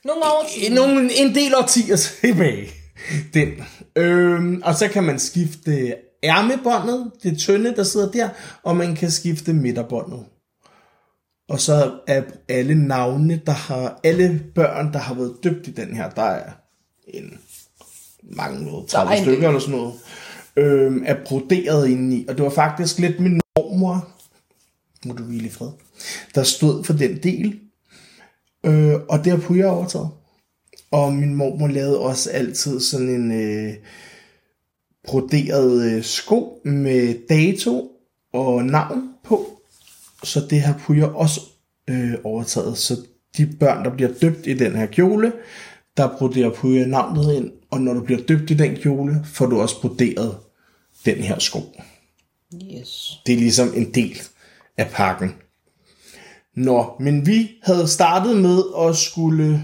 Nogle 0.05 0.23
år 0.25 0.47
en, 0.57 0.73
nogle, 0.73 1.11
en 1.19 1.35
del 1.35 1.55
årtier 1.55 1.97
tilbage. 1.97 2.71
Den. 3.35 3.49
Øhm, 3.97 4.63
og 4.65 4.75
så 4.75 4.89
kan 4.89 5.05
man 5.05 5.19
skifte 5.19 5.95
ærmebåndet, 6.25 7.13
det 7.23 7.39
tynde, 7.39 7.77
der 7.77 7.83
sidder 7.83 8.11
der, 8.11 8.29
og 8.63 8.77
man 8.77 8.95
kan 8.95 9.11
skifte 9.11 9.53
midterbåndet. 9.53 10.25
Og 11.49 11.61
så 11.61 11.99
er 12.07 12.23
alle 12.49 12.75
navne, 12.75 13.41
der 13.47 13.53
har, 13.53 14.01
alle 14.05 14.43
børn, 14.55 14.93
der 14.93 14.99
har 14.99 15.15
været 15.15 15.37
døbt 15.45 15.67
i 15.67 15.71
den 15.71 15.97
her, 15.97 16.11
der 16.11 16.23
er 16.23 16.53
en 17.07 17.39
mange 18.23 18.65
noget, 18.65 18.93
Der 18.93 18.99
er 18.99 19.05
30 19.05 19.19
en 19.19 19.25
stykker 19.25 19.49
eller 19.49 19.61
sådan 19.61 19.77
noget, 19.77 19.95
øh, 20.57 21.03
er 21.05 21.25
broderet 21.25 21.89
indeni. 21.89 22.27
Og 22.29 22.37
det 22.37 22.45
var 22.45 22.51
faktisk 22.51 22.99
lidt 22.99 23.21
min 23.21 23.41
mormor, 23.57 24.09
må 25.07 25.15
du 25.15 25.23
hvile 25.23 25.47
i 25.47 25.51
fred, 25.51 25.71
der 26.35 26.43
stod 26.43 26.85
for 26.85 26.93
den 26.93 27.23
del. 27.23 27.61
Øh, 28.67 28.95
og 29.09 29.25
det 29.25 29.33
har 29.33 29.39
Puja 29.39 29.67
overtaget. 29.67 30.09
Og 30.91 31.13
min 31.13 31.35
mormor 31.35 31.67
lavede 31.67 32.01
også 32.01 32.31
altid 32.31 32.81
sådan 32.81 33.09
en 33.09 33.33
øh, 33.33 33.75
broderet 35.05 35.93
øh, 35.93 36.03
sko 36.03 36.61
med 36.65 37.15
dato 37.29 37.91
og 38.33 38.65
navn 38.65 39.09
på. 39.25 39.61
Så 40.25 40.47
det 40.51 40.61
har 40.61 40.81
Puja 40.87 41.07
også 41.07 41.41
øh, 41.91 42.15
overtaget. 42.25 42.79
Så 42.79 42.97
de 43.37 43.47
børn, 43.61 43.85
der 43.85 43.91
bliver 43.91 44.11
døbt 44.23 44.47
i 44.47 44.55
den 44.55 44.77
her 44.77 44.87
kjole, 44.87 45.33
der 45.97 46.17
broderer 46.19 46.51
Puja 46.51 46.87
navnet 46.87 47.35
ind. 47.35 47.53
Og 47.71 47.81
når 47.81 47.95
du 47.95 48.01
bliver 48.01 48.23
døbt 48.23 48.51
i 48.51 48.55
den 48.55 48.77
kjole, 48.77 49.25
får 49.25 49.47
du 49.47 49.61
også 49.61 49.81
broderet 49.81 50.39
den 51.05 51.17
her 51.17 51.39
sko. 51.39 51.61
Yes. 52.55 53.21
Det 53.27 53.33
er 53.33 53.39
ligesom 53.39 53.73
en 53.75 53.95
del 53.95 54.23
af 54.77 54.91
pakken. 54.91 55.35
Nå, 56.57 56.97
men 57.01 57.27
vi 57.27 57.51
havde 57.63 57.89
startet 57.89 58.37
med 58.37 58.63
at 58.89 58.97
skulle 58.97 59.63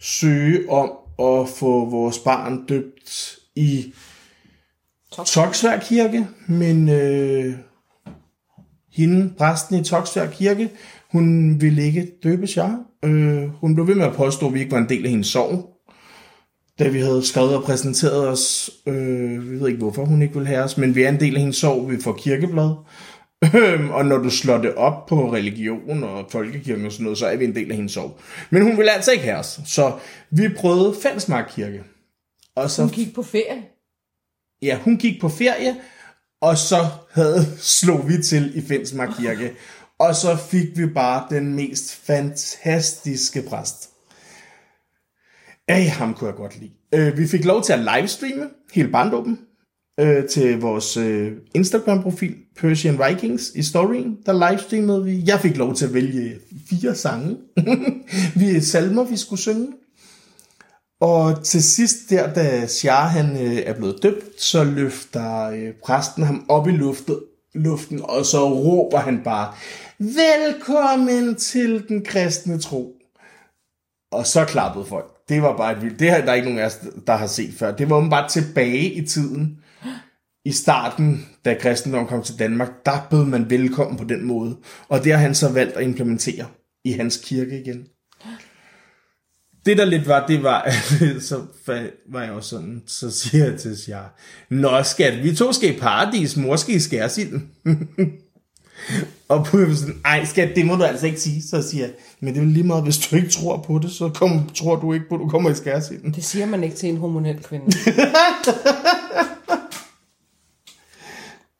søge 0.00 0.70
om 0.70 0.90
at 1.18 1.48
få 1.48 1.90
vores 1.90 2.18
barn 2.18 2.66
døbt 2.66 3.38
i 3.56 3.94
Toksvær 5.26 5.78
Kirke, 5.80 6.26
men 6.48 6.88
øh, 6.88 7.54
hende, 8.92 9.34
præsten 9.38 9.80
i 9.80 9.84
Toksvær 9.84 10.30
Kirke, 10.30 10.70
hun 11.14 11.60
ville 11.60 11.82
ikke 11.82 12.08
døbes 12.22 12.56
jeg. 12.56 12.76
Øh, 13.04 13.48
hun 13.60 13.74
blev 13.74 13.86
ved 13.88 13.94
med 13.94 14.04
at 14.04 14.14
påstå, 14.16 14.46
at 14.46 14.54
vi 14.54 14.60
ikke 14.60 14.72
var 14.72 14.78
en 14.78 14.88
del 14.88 15.04
af 15.04 15.10
hendes 15.10 15.26
sorg. 15.26 15.70
Da 16.78 16.88
vi 16.88 16.98
havde 17.00 17.26
skrevet 17.26 17.56
og 17.56 17.62
præsenteret 17.62 18.28
os, 18.28 18.70
øh, 18.86 19.50
vi 19.50 19.60
ved 19.60 19.68
ikke 19.68 19.78
hvorfor 19.78 20.04
hun 20.04 20.22
ikke 20.22 20.34
ville 20.34 20.48
have 20.48 20.62
os, 20.62 20.78
men 20.78 20.94
vi 20.94 21.02
er 21.02 21.08
en 21.08 21.20
del 21.20 21.34
af 21.34 21.40
hendes 21.40 21.56
sorg, 21.56 21.90
vi 21.90 21.96
får 22.00 22.12
kirkeblad. 22.12 22.70
Øhm, 23.54 23.90
og 23.90 24.04
når 24.06 24.18
du 24.18 24.30
slår 24.30 24.58
det 24.58 24.74
op 24.74 25.06
på 25.06 25.32
religion 25.32 26.04
og 26.04 26.26
folkekirken 26.30 26.86
og 26.86 26.92
sådan 26.92 27.04
noget, 27.04 27.18
så 27.18 27.26
er 27.26 27.36
vi 27.36 27.44
en 27.44 27.54
del 27.54 27.70
af 27.70 27.76
hendes 27.76 27.92
sorg. 27.92 28.18
Men 28.50 28.62
hun 28.62 28.76
ville 28.76 28.92
altså 28.92 29.12
ikke 29.12 29.24
have 29.24 29.36
os. 29.36 29.60
Så 29.66 29.92
vi 30.30 30.48
prøvede 30.56 30.94
Fællesmark 31.02 31.52
Kirke. 31.54 31.82
Og 32.56 32.70
så 32.70 32.82
Hun 32.82 32.90
gik 32.90 33.14
på 33.14 33.22
ferie. 33.22 33.62
ja, 34.62 34.78
hun 34.84 34.96
gik 34.96 35.20
på 35.20 35.28
ferie, 35.28 35.76
og 36.42 36.58
så 36.58 36.76
havde, 37.10 37.46
slog 37.58 38.08
vi 38.08 38.22
til 38.22 38.52
i 38.58 38.60
Fensmark 38.68 39.08
Kirke. 39.18 39.52
Og 39.98 40.14
så 40.14 40.36
fik 40.36 40.78
vi 40.78 40.86
bare 40.86 41.26
den 41.30 41.54
mest 41.54 41.94
fantastiske 41.94 43.42
præst. 43.42 43.90
Ej, 45.68 45.80
ham 45.82 46.14
kunne 46.14 46.28
jeg 46.28 46.36
godt 46.36 46.60
lide. 46.60 46.72
Øh, 46.94 47.18
vi 47.18 47.26
fik 47.26 47.44
lov 47.44 47.62
til 47.62 47.72
at 47.72 47.78
livestreame 47.78 48.50
hele 48.72 48.88
barndommen 48.88 49.38
øh, 50.00 50.28
til 50.28 50.60
vores 50.60 50.96
øh, 50.96 51.32
Instagram-profil, 51.54 52.36
Persian 52.56 52.98
Vikings, 53.08 53.52
i 53.54 53.62
storyen, 53.62 54.18
der 54.26 54.50
livestreamede 54.50 55.04
vi. 55.04 55.22
Jeg 55.26 55.40
fik 55.40 55.56
lov 55.56 55.74
til 55.74 55.86
at 55.86 55.94
vælge 55.94 56.38
fire 56.70 56.94
sange. 56.94 57.36
vi 58.40 58.60
salmer, 58.60 59.04
vi 59.04 59.16
skulle 59.16 59.40
synge. 59.40 59.72
Og 61.00 61.44
til 61.44 61.62
sidst 61.62 62.10
der, 62.10 62.34
da 62.34 62.66
Shah 62.66 63.08
han 63.08 63.36
øh, 63.46 63.56
er 63.56 63.74
blevet 63.74 64.02
døbt, 64.02 64.42
så 64.42 64.64
løfter 64.64 65.42
øh, 65.42 65.72
præsten 65.84 66.22
ham 66.22 66.44
op 66.48 66.68
i 66.68 66.72
luften, 66.72 67.16
luften, 67.54 68.00
og 68.02 68.26
så 68.26 68.48
råber 68.48 68.98
han 68.98 69.20
bare, 69.24 69.54
velkommen 69.98 71.34
til 71.34 71.88
den 71.88 72.04
kristne 72.04 72.58
tro. 72.58 72.94
Og 74.12 74.26
så 74.26 74.44
klappede 74.44 74.84
folk. 74.84 75.28
Det 75.28 75.42
var 75.42 75.56
bare 75.56 75.72
et 75.72 75.82
vildt. 75.82 75.98
Det 75.98 76.10
her, 76.10 76.24
der 76.24 76.30
er 76.30 76.34
ikke 76.34 76.48
nogen 76.48 76.60
af 76.60 76.66
os, 76.66 76.80
der 77.06 77.16
har 77.16 77.26
set 77.26 77.54
før. 77.54 77.76
Det 77.76 77.90
var 77.90 78.08
bare 78.10 78.28
tilbage 78.28 78.92
i 78.92 79.06
tiden. 79.06 79.58
I 80.44 80.52
starten, 80.52 81.26
da 81.44 81.54
kristendommen 81.60 82.08
kom 82.08 82.22
til 82.22 82.38
Danmark, 82.38 82.70
der 82.86 83.06
bød 83.10 83.24
man 83.24 83.50
velkommen 83.50 83.98
på 83.98 84.04
den 84.04 84.24
måde. 84.24 84.56
Og 84.88 85.04
det 85.04 85.12
har 85.12 85.18
han 85.18 85.34
så 85.34 85.52
valgt 85.52 85.76
at 85.76 85.84
implementere 85.84 86.46
i 86.84 86.92
hans 86.92 87.20
kirke 87.24 87.60
igen. 87.60 87.86
Det 89.66 89.78
der 89.78 89.84
lidt 89.84 90.08
var, 90.08 90.26
det 90.26 90.42
var, 90.42 90.62
at 90.62 90.74
så 91.28 91.40
var 92.08 92.22
jeg 92.22 92.32
også 92.32 92.48
sådan, 92.48 92.82
så 92.86 93.10
siger 93.10 93.44
jeg 93.44 93.60
til 93.60 93.76
Sjar, 93.78 94.14
Nå 94.50 94.82
skat, 94.82 95.22
vi 95.22 95.34
to 95.36 95.52
skal 95.52 95.76
i 95.76 95.78
paradis, 95.78 96.36
mor 96.36 96.56
skal 96.56 96.74
i 96.74 96.80
skærsilden. 96.80 97.50
og 99.28 99.46
Puja 99.46 99.66
var 99.66 99.74
sådan, 99.74 100.00
ej 100.04 100.24
skat, 100.24 100.56
det 100.56 100.66
må 100.66 100.76
du 100.76 100.82
altså 100.82 101.06
ikke 101.06 101.20
sige. 101.20 101.42
Så 101.42 101.62
siger 101.62 101.84
jeg, 101.84 101.94
men 102.20 102.34
det 102.34 102.40
er 102.42 102.46
lige 102.46 102.66
meget, 102.66 102.82
hvis 102.82 102.98
du 102.98 103.16
ikke 103.16 103.28
tror 103.28 103.56
på 103.66 103.78
det, 103.78 103.90
så 103.90 104.08
kom, 104.08 104.50
tror 104.54 104.76
du 104.76 104.92
ikke 104.92 105.06
på, 105.08 105.14
at 105.14 105.20
du 105.20 105.28
kommer 105.28 105.50
i 105.50 105.54
skærsilden. 105.54 106.14
Det 106.14 106.24
siger 106.24 106.46
man 106.46 106.64
ikke 106.64 106.76
til 106.76 106.88
en 106.88 106.96
hormonel 106.96 107.42
kvinde. 107.42 107.66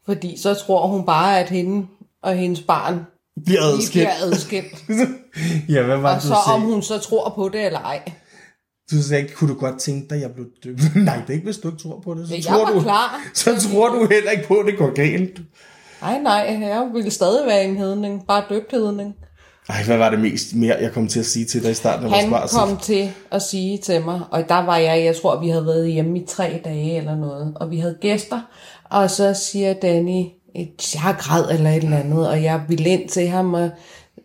Fordi 0.06 0.36
så 0.38 0.54
tror 0.54 0.86
hun 0.86 1.06
bare, 1.06 1.40
at 1.40 1.50
hende 1.50 1.86
og 2.22 2.34
hendes 2.34 2.60
barn 2.60 3.00
Bliver 3.44 3.62
adskilt. 3.62 3.92
bliver 3.92 4.12
adskilt. 4.22 4.84
Ja, 5.68 5.82
hvad 5.82 5.96
var 5.96 6.08
Og 6.08 6.14
det, 6.14 6.22
så 6.22 6.34
om 6.34 6.40
sagde? 6.60 6.60
hun 6.72 6.82
så 6.82 6.98
tror 6.98 7.32
på 7.36 7.48
det 7.48 7.66
eller 7.66 7.80
ej. 7.80 8.12
Du 8.90 9.02
sagde 9.02 9.22
ikke, 9.22 9.34
kunne 9.34 9.54
du 9.54 9.58
godt 9.60 9.78
tænke 9.80 10.08
dig, 10.08 10.16
at 10.16 10.22
jeg 10.22 10.30
blev 10.30 10.46
døbt? 10.64 10.80
Nej, 10.96 11.16
det 11.16 11.28
er 11.28 11.32
ikke, 11.32 11.44
hvis 11.44 11.56
du 11.56 11.68
ikke 11.68 11.82
tror 11.82 12.00
på 12.04 12.14
det. 12.14 12.28
Så, 12.28 12.34
Jeg 12.34 12.44
tror, 12.44 12.64
var 12.64 12.72
du, 12.72 12.80
klar. 12.80 13.20
så 13.34 13.68
tror 13.68 13.88
du 13.88 14.06
heller 14.10 14.30
ikke 14.30 14.48
på, 14.48 14.54
at 14.54 14.66
det 14.66 14.78
går 14.78 14.94
galt. 14.94 15.40
Nej, 16.02 16.18
nej, 16.18 16.58
jeg 16.60 16.88
ville 16.94 17.10
stadig 17.10 17.46
være 17.46 17.64
en 17.64 17.76
hedning. 17.76 18.26
Bare 18.26 18.44
døbt 18.48 18.70
hedning. 18.70 19.14
Ej, 19.68 19.82
hvad 19.84 19.96
var 19.96 20.10
det 20.10 20.20
mest 20.20 20.54
mere, 20.54 20.76
jeg 20.80 20.92
kom 20.92 21.08
til 21.08 21.20
at 21.20 21.26
sige 21.26 21.44
til 21.44 21.62
dig 21.62 21.70
i 21.70 21.74
starten 21.74 22.10
Han 22.10 22.30
barsel? 22.30 22.58
kom 22.58 22.76
til 22.76 23.10
at 23.30 23.42
sige 23.42 23.78
til 23.78 24.04
mig, 24.04 24.20
og 24.30 24.48
der 24.48 24.64
var 24.66 24.76
jeg, 24.76 25.04
jeg 25.04 25.16
tror, 25.16 25.40
vi 25.40 25.48
havde 25.48 25.66
været 25.66 25.92
hjemme 25.92 26.18
i 26.18 26.26
tre 26.28 26.60
dage 26.64 26.96
eller 26.96 27.16
noget, 27.16 27.52
og 27.56 27.70
vi 27.70 27.78
havde 27.78 27.96
gæster, 28.00 28.40
og 28.90 29.10
så 29.10 29.34
siger 29.34 29.72
Danny, 29.72 30.24
jeg 30.54 31.14
græd 31.18 31.50
eller 31.50 31.70
et 31.70 31.84
eller 31.84 31.98
andet, 31.98 32.28
og 32.28 32.42
jeg 32.42 32.60
ville 32.68 32.88
ind 32.90 33.08
til 33.08 33.28
ham, 33.28 33.54
og, 33.54 33.70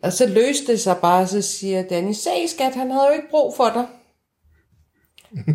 og 0.03 0.13
så 0.13 0.27
løste 0.27 0.71
det 0.71 0.79
sig 0.79 0.97
bare, 0.97 1.27
så 1.27 1.41
siger 1.41 1.81
Danny, 1.81 2.11
se 2.13 2.29
skat, 2.47 2.75
han 2.75 2.91
havde 2.91 3.05
jo 3.07 3.13
ikke 3.13 3.29
brug 3.31 3.53
for 3.57 3.69
dig. 3.73 3.85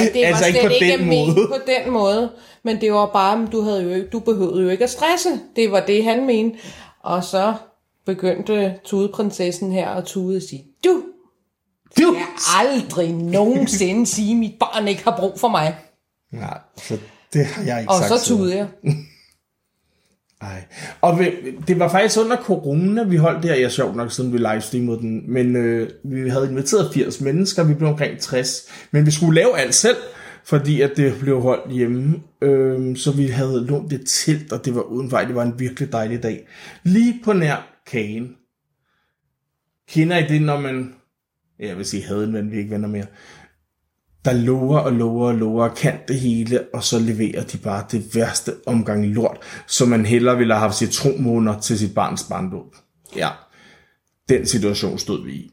Og 0.00 0.14
det 0.14 0.24
Altså 0.24 0.42
var 0.42 0.46
ikke 0.46 0.60
slet 0.60 0.66
på 0.68 0.72
ikke 0.84 0.98
den 0.98 1.06
måde. 1.06 1.46
på 1.48 1.56
den 1.66 1.92
måde, 1.92 2.30
men 2.62 2.80
det 2.80 2.92
var 2.92 3.06
bare, 3.06 3.48
du, 3.52 3.60
havde 3.60 3.82
jo, 3.82 3.90
ikke- 3.90 4.08
du 4.08 4.18
behøvede 4.18 4.62
jo 4.62 4.68
ikke 4.68 4.84
at 4.84 4.90
stresse. 4.90 5.28
Det 5.56 5.70
var 5.72 5.80
det, 5.86 6.04
han 6.04 6.26
mente. 6.26 6.58
Og 7.02 7.24
så 7.24 7.54
begyndte 8.06 8.78
tudeprinsessen 8.84 9.72
her 9.72 9.88
at 9.88 10.04
tude 10.04 10.36
og 10.36 10.42
sige, 10.42 10.64
du, 10.84 11.02
Du! 11.98 12.14
jeg 12.14 12.26
aldrig 12.58 13.12
nogensinde 13.12 14.06
sige, 14.06 14.30
at 14.30 14.36
mit 14.36 14.54
barn 14.60 14.88
ikke 14.88 15.04
har 15.04 15.16
brug 15.18 15.40
for 15.40 15.48
mig. 15.48 15.76
Nej, 16.32 16.58
så 16.76 16.98
det 17.32 17.46
har 17.46 17.62
jeg 17.64 17.80
ikke 17.80 17.90
Og 17.92 17.98
sagt. 17.98 18.08
så 18.08 18.24
til 18.26 18.34
dig. 18.34 18.38
tudede 18.38 18.56
jeg. 18.56 18.66
Ej. 20.40 20.64
Og 21.00 21.18
vi- 21.18 21.56
det 21.68 21.78
var 21.78 21.88
faktisk 21.88 22.18
under 22.20 22.36
corona, 22.36 23.02
vi 23.02 23.16
holdt 23.16 23.42
det 23.42 23.50
her. 23.50 23.58
Ja, 23.60 23.68
sjovt 23.68 23.96
nok, 23.96 24.12
siden 24.12 24.32
vi 24.32 24.38
livestreamede 24.38 24.98
den. 24.98 25.32
Men 25.32 25.56
øh, 25.56 25.90
vi 26.04 26.28
havde 26.28 26.50
inviteret 26.50 26.90
80 26.94 27.20
mennesker, 27.20 27.64
vi 27.64 27.74
blev 27.74 27.88
omkring 27.88 28.18
60. 28.20 28.62
Men 28.90 29.06
vi 29.06 29.10
skulle 29.10 29.34
lave 29.34 29.58
alt 29.58 29.74
selv, 29.74 29.96
fordi 30.44 30.80
at 30.80 30.90
det 30.96 31.14
blev 31.20 31.40
holdt 31.40 31.72
hjemme. 31.72 32.14
Øh, 32.42 32.96
så 32.96 33.12
vi 33.12 33.26
havde 33.26 33.66
lånt 33.66 33.90
det 33.90 34.02
telt, 34.06 34.52
og 34.52 34.64
det 34.64 34.74
var 34.74 34.80
udenfor. 34.82 35.18
Det 35.18 35.34
var 35.34 35.42
en 35.42 35.54
virkelig 35.60 35.92
dejlig 35.92 36.22
dag. 36.22 36.48
Lige 36.82 37.20
på 37.24 37.32
nær 37.32 37.80
kagen. 37.90 38.34
Kender 39.90 40.18
I 40.18 40.26
det, 40.28 40.42
når 40.42 40.60
man... 40.60 40.94
Jeg 41.58 41.76
vil 41.76 41.84
sige 41.84 42.04
havde 42.04 42.24
en 42.24 42.32
ven, 42.32 42.50
vi 42.52 42.58
ikke 42.58 42.70
venner 42.70 42.88
mere 42.88 43.06
der 44.28 44.34
lover 44.34 44.78
og 44.78 44.92
lover 44.92 45.28
og 45.28 45.34
lover 45.34 45.68
kan 45.68 45.94
det 46.08 46.20
hele, 46.20 46.60
og 46.74 46.84
så 46.84 46.98
leverer 46.98 47.42
de 47.42 47.58
bare 47.58 47.84
det 47.90 48.14
værste 48.14 48.52
omgang 48.66 49.06
lort, 49.06 49.36
som 49.66 49.88
man 49.88 50.06
hellere 50.06 50.38
ville 50.38 50.54
have 50.54 50.60
haft 50.60 50.76
citronmåner 50.76 51.60
til 51.60 51.78
sit 51.78 51.94
barns 51.94 52.22
barndåb. 52.22 52.74
Ja, 53.16 53.28
den 54.28 54.46
situation 54.46 54.98
stod 54.98 55.24
vi 55.24 55.32
i. 55.32 55.50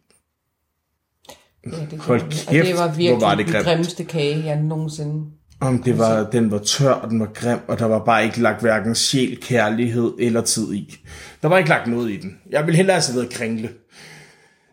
Ja, 1.65 1.77
det 1.91 1.99
Hold 1.99 2.21
kæft, 2.21 2.47
og 2.47 2.53
det 2.53 2.77
var 2.77 2.87
virkelig 2.87 3.21
var 3.21 3.35
det 3.35 3.45
den 3.45 3.53
grimt. 3.53 3.65
grimmeste 3.65 4.03
kage, 4.03 4.45
jeg 4.45 4.61
nogensinde... 4.61 5.25
Om 5.59 5.83
det 5.83 5.97
var, 5.97 6.29
den 6.29 6.51
var 6.51 6.57
tør, 6.57 6.91
og 6.91 7.09
den 7.09 7.19
var 7.19 7.29
grim, 7.33 7.59
og 7.67 7.79
der 7.79 7.85
var 7.85 7.99
bare 7.99 8.23
ikke 8.23 8.41
lagt 8.41 8.61
hverken 8.61 8.95
sjæl, 8.95 9.37
kærlighed 9.41 10.13
eller 10.19 10.41
tid 10.41 10.73
i. 10.73 10.95
Der 11.41 11.47
var 11.47 11.57
ikke 11.57 11.69
lagt 11.69 11.87
noget 11.87 12.11
i 12.11 12.17
den. 12.17 12.37
Jeg 12.49 12.67
vil 12.67 12.75
hellere 12.75 12.93
have 12.93 13.01
serveret 13.01 13.29
kringle. 13.29 13.69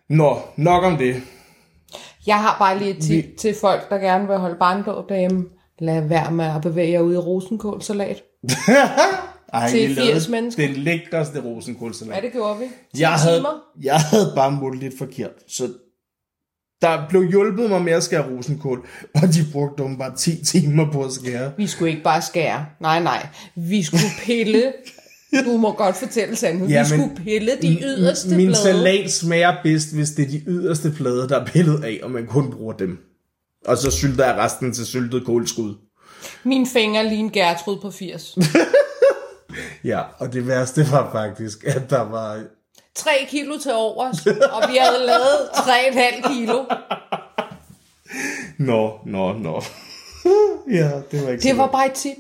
Nå, 0.09 0.41
nok 0.57 0.85
om 0.85 0.97
det. 0.97 1.23
Jeg 2.26 2.37
har 2.37 2.56
bare 2.58 2.78
lige 2.78 2.90
et 2.90 3.02
tip 3.02 3.24
til 3.38 3.54
folk, 3.61 3.90
der 3.90 3.98
gerne 3.98 4.28
vil 4.28 4.37
holde 4.37 4.56
barndåb 4.58 5.08
derhjemme. 5.08 5.44
Lad 5.78 6.08
være 6.08 6.32
med 6.32 6.44
at 6.44 6.62
bevæge 6.62 6.92
jer 6.92 7.00
ud 7.00 7.14
i 7.14 7.16
rosenkålsalat. 7.16 8.22
Ej, 9.52 9.68
Til 9.70 9.88
vi 9.88 9.94
80 9.94 10.06
lavede 10.06 10.30
mennesker. 10.30 10.66
Den 10.66 10.76
lækreste 10.76 11.40
rosenkålsalat. 11.44 12.16
Ja, 12.16 12.20
det 12.20 12.32
gjorde 12.32 12.58
vi. 12.58 12.64
10 12.94 13.00
jeg 13.00 13.12
havde, 13.12 13.37
timer. 13.38 13.62
jeg 13.82 14.00
havde 14.00 14.32
bare 14.37 14.50
målt 14.52 14.80
lidt 14.80 14.98
forkert. 14.98 15.30
Så 15.48 15.68
der 16.82 17.08
blev 17.08 17.30
hjulpet 17.30 17.70
mig 17.70 17.82
med 17.82 17.92
at 17.92 18.02
skære 18.02 18.30
rosenkål, 18.30 18.87
og 19.14 19.22
de 19.22 19.38
brugte 19.52 19.82
dem 19.82 19.98
bare 19.98 20.16
10 20.16 20.44
timer 20.44 20.92
på 20.92 21.02
at 21.04 21.12
skære. 21.12 21.52
Vi 21.56 21.66
skulle 21.66 21.90
ikke 21.90 22.02
bare 22.02 22.22
skære. 22.22 22.66
Nej, 22.80 23.02
nej. 23.02 23.26
Vi 23.54 23.82
skulle 23.82 24.04
pille. 24.24 24.62
Du 25.45 25.57
må 25.57 25.73
godt 25.73 25.97
fortælle 25.97 26.37
sandheden. 26.37 26.73
Ja, 26.73 26.85
vi 26.85 26.97
men- 26.97 27.01
skulle 27.11 27.25
pille 27.25 27.53
de 27.62 27.79
yderste 27.83 28.29
Min 28.37 28.47
blade. 28.47 28.62
salat 28.62 29.11
smager 29.12 29.55
bedst, 29.62 29.95
hvis 29.95 30.11
det 30.11 30.25
er 30.25 30.29
de 30.31 30.42
yderste 30.47 30.90
plader, 30.97 31.29
der 31.29 31.40
er 31.40 31.45
pillet 31.47 31.85
af, 31.85 32.01
og 32.03 32.11
man 32.11 32.27
kun 32.27 32.51
bruger 32.53 32.73
dem. 32.73 32.99
Og 33.66 33.79
så 33.79 33.90
sylter 33.90 34.25
jeg 34.27 34.37
resten 34.37 34.73
til 34.75 34.87
syltet 34.87 35.27
kålskud. 35.27 35.75
Min 36.45 36.66
finger 36.66 37.03
lige 37.03 37.16
en 37.18 37.31
Gertrud 37.31 37.81
på 37.81 37.90
80. 37.90 38.35
Ja, 39.85 40.01
og 40.18 40.33
det 40.33 40.47
værste 40.47 40.87
var 40.90 41.12
faktisk, 41.12 41.64
at 41.64 41.90
der 41.90 42.01
var... 42.01 42.42
3 42.95 43.11
kilo 43.29 43.59
til 43.62 43.73
overs, 43.75 44.27
og 44.27 44.62
vi 44.71 44.77
havde 44.81 45.07
lavet 45.07 45.49
3,5 45.55 46.33
kilo. 46.33 46.64
Nå, 48.59 48.90
nå, 49.07 49.33
nå. 49.33 49.62
ja, 50.79 50.90
det 51.11 51.25
var 51.25 51.31
ikke 51.31 51.42
Det 51.42 51.57
var 51.57 51.66
bare 51.66 51.87
et 51.87 51.92
tip, 51.92 52.16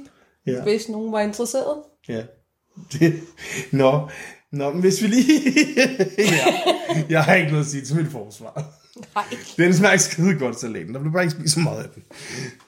Ja. 0.46 0.62
hvis 0.62 0.88
nogen 0.88 1.12
var 1.12 1.20
interesseret. 1.20 1.76
Ja. 2.08 2.22
Det, 2.92 3.20
nå, 3.70 4.08
nå, 4.52 4.72
men 4.72 4.80
hvis 4.80 5.02
vi 5.02 5.06
lige... 5.06 5.40
ja, 6.18 7.02
jeg 7.08 7.24
har 7.24 7.34
ikke 7.34 7.50
noget 7.50 7.64
at 7.64 7.70
sige 7.70 7.84
til 7.84 7.96
mit 7.96 8.12
forsvar. 8.12 8.64
Nej, 9.14 9.24
Den 9.56 9.74
smager 9.74 9.96
skide 9.96 10.38
godt, 10.38 10.60
salaten. 10.60 10.94
Der 10.94 11.00
blev 11.00 11.12
bare 11.12 11.22
ikke 11.22 11.34
spist 11.34 11.54
så 11.54 11.60
meget 11.60 11.82
af 11.82 11.88
den. 11.94 12.02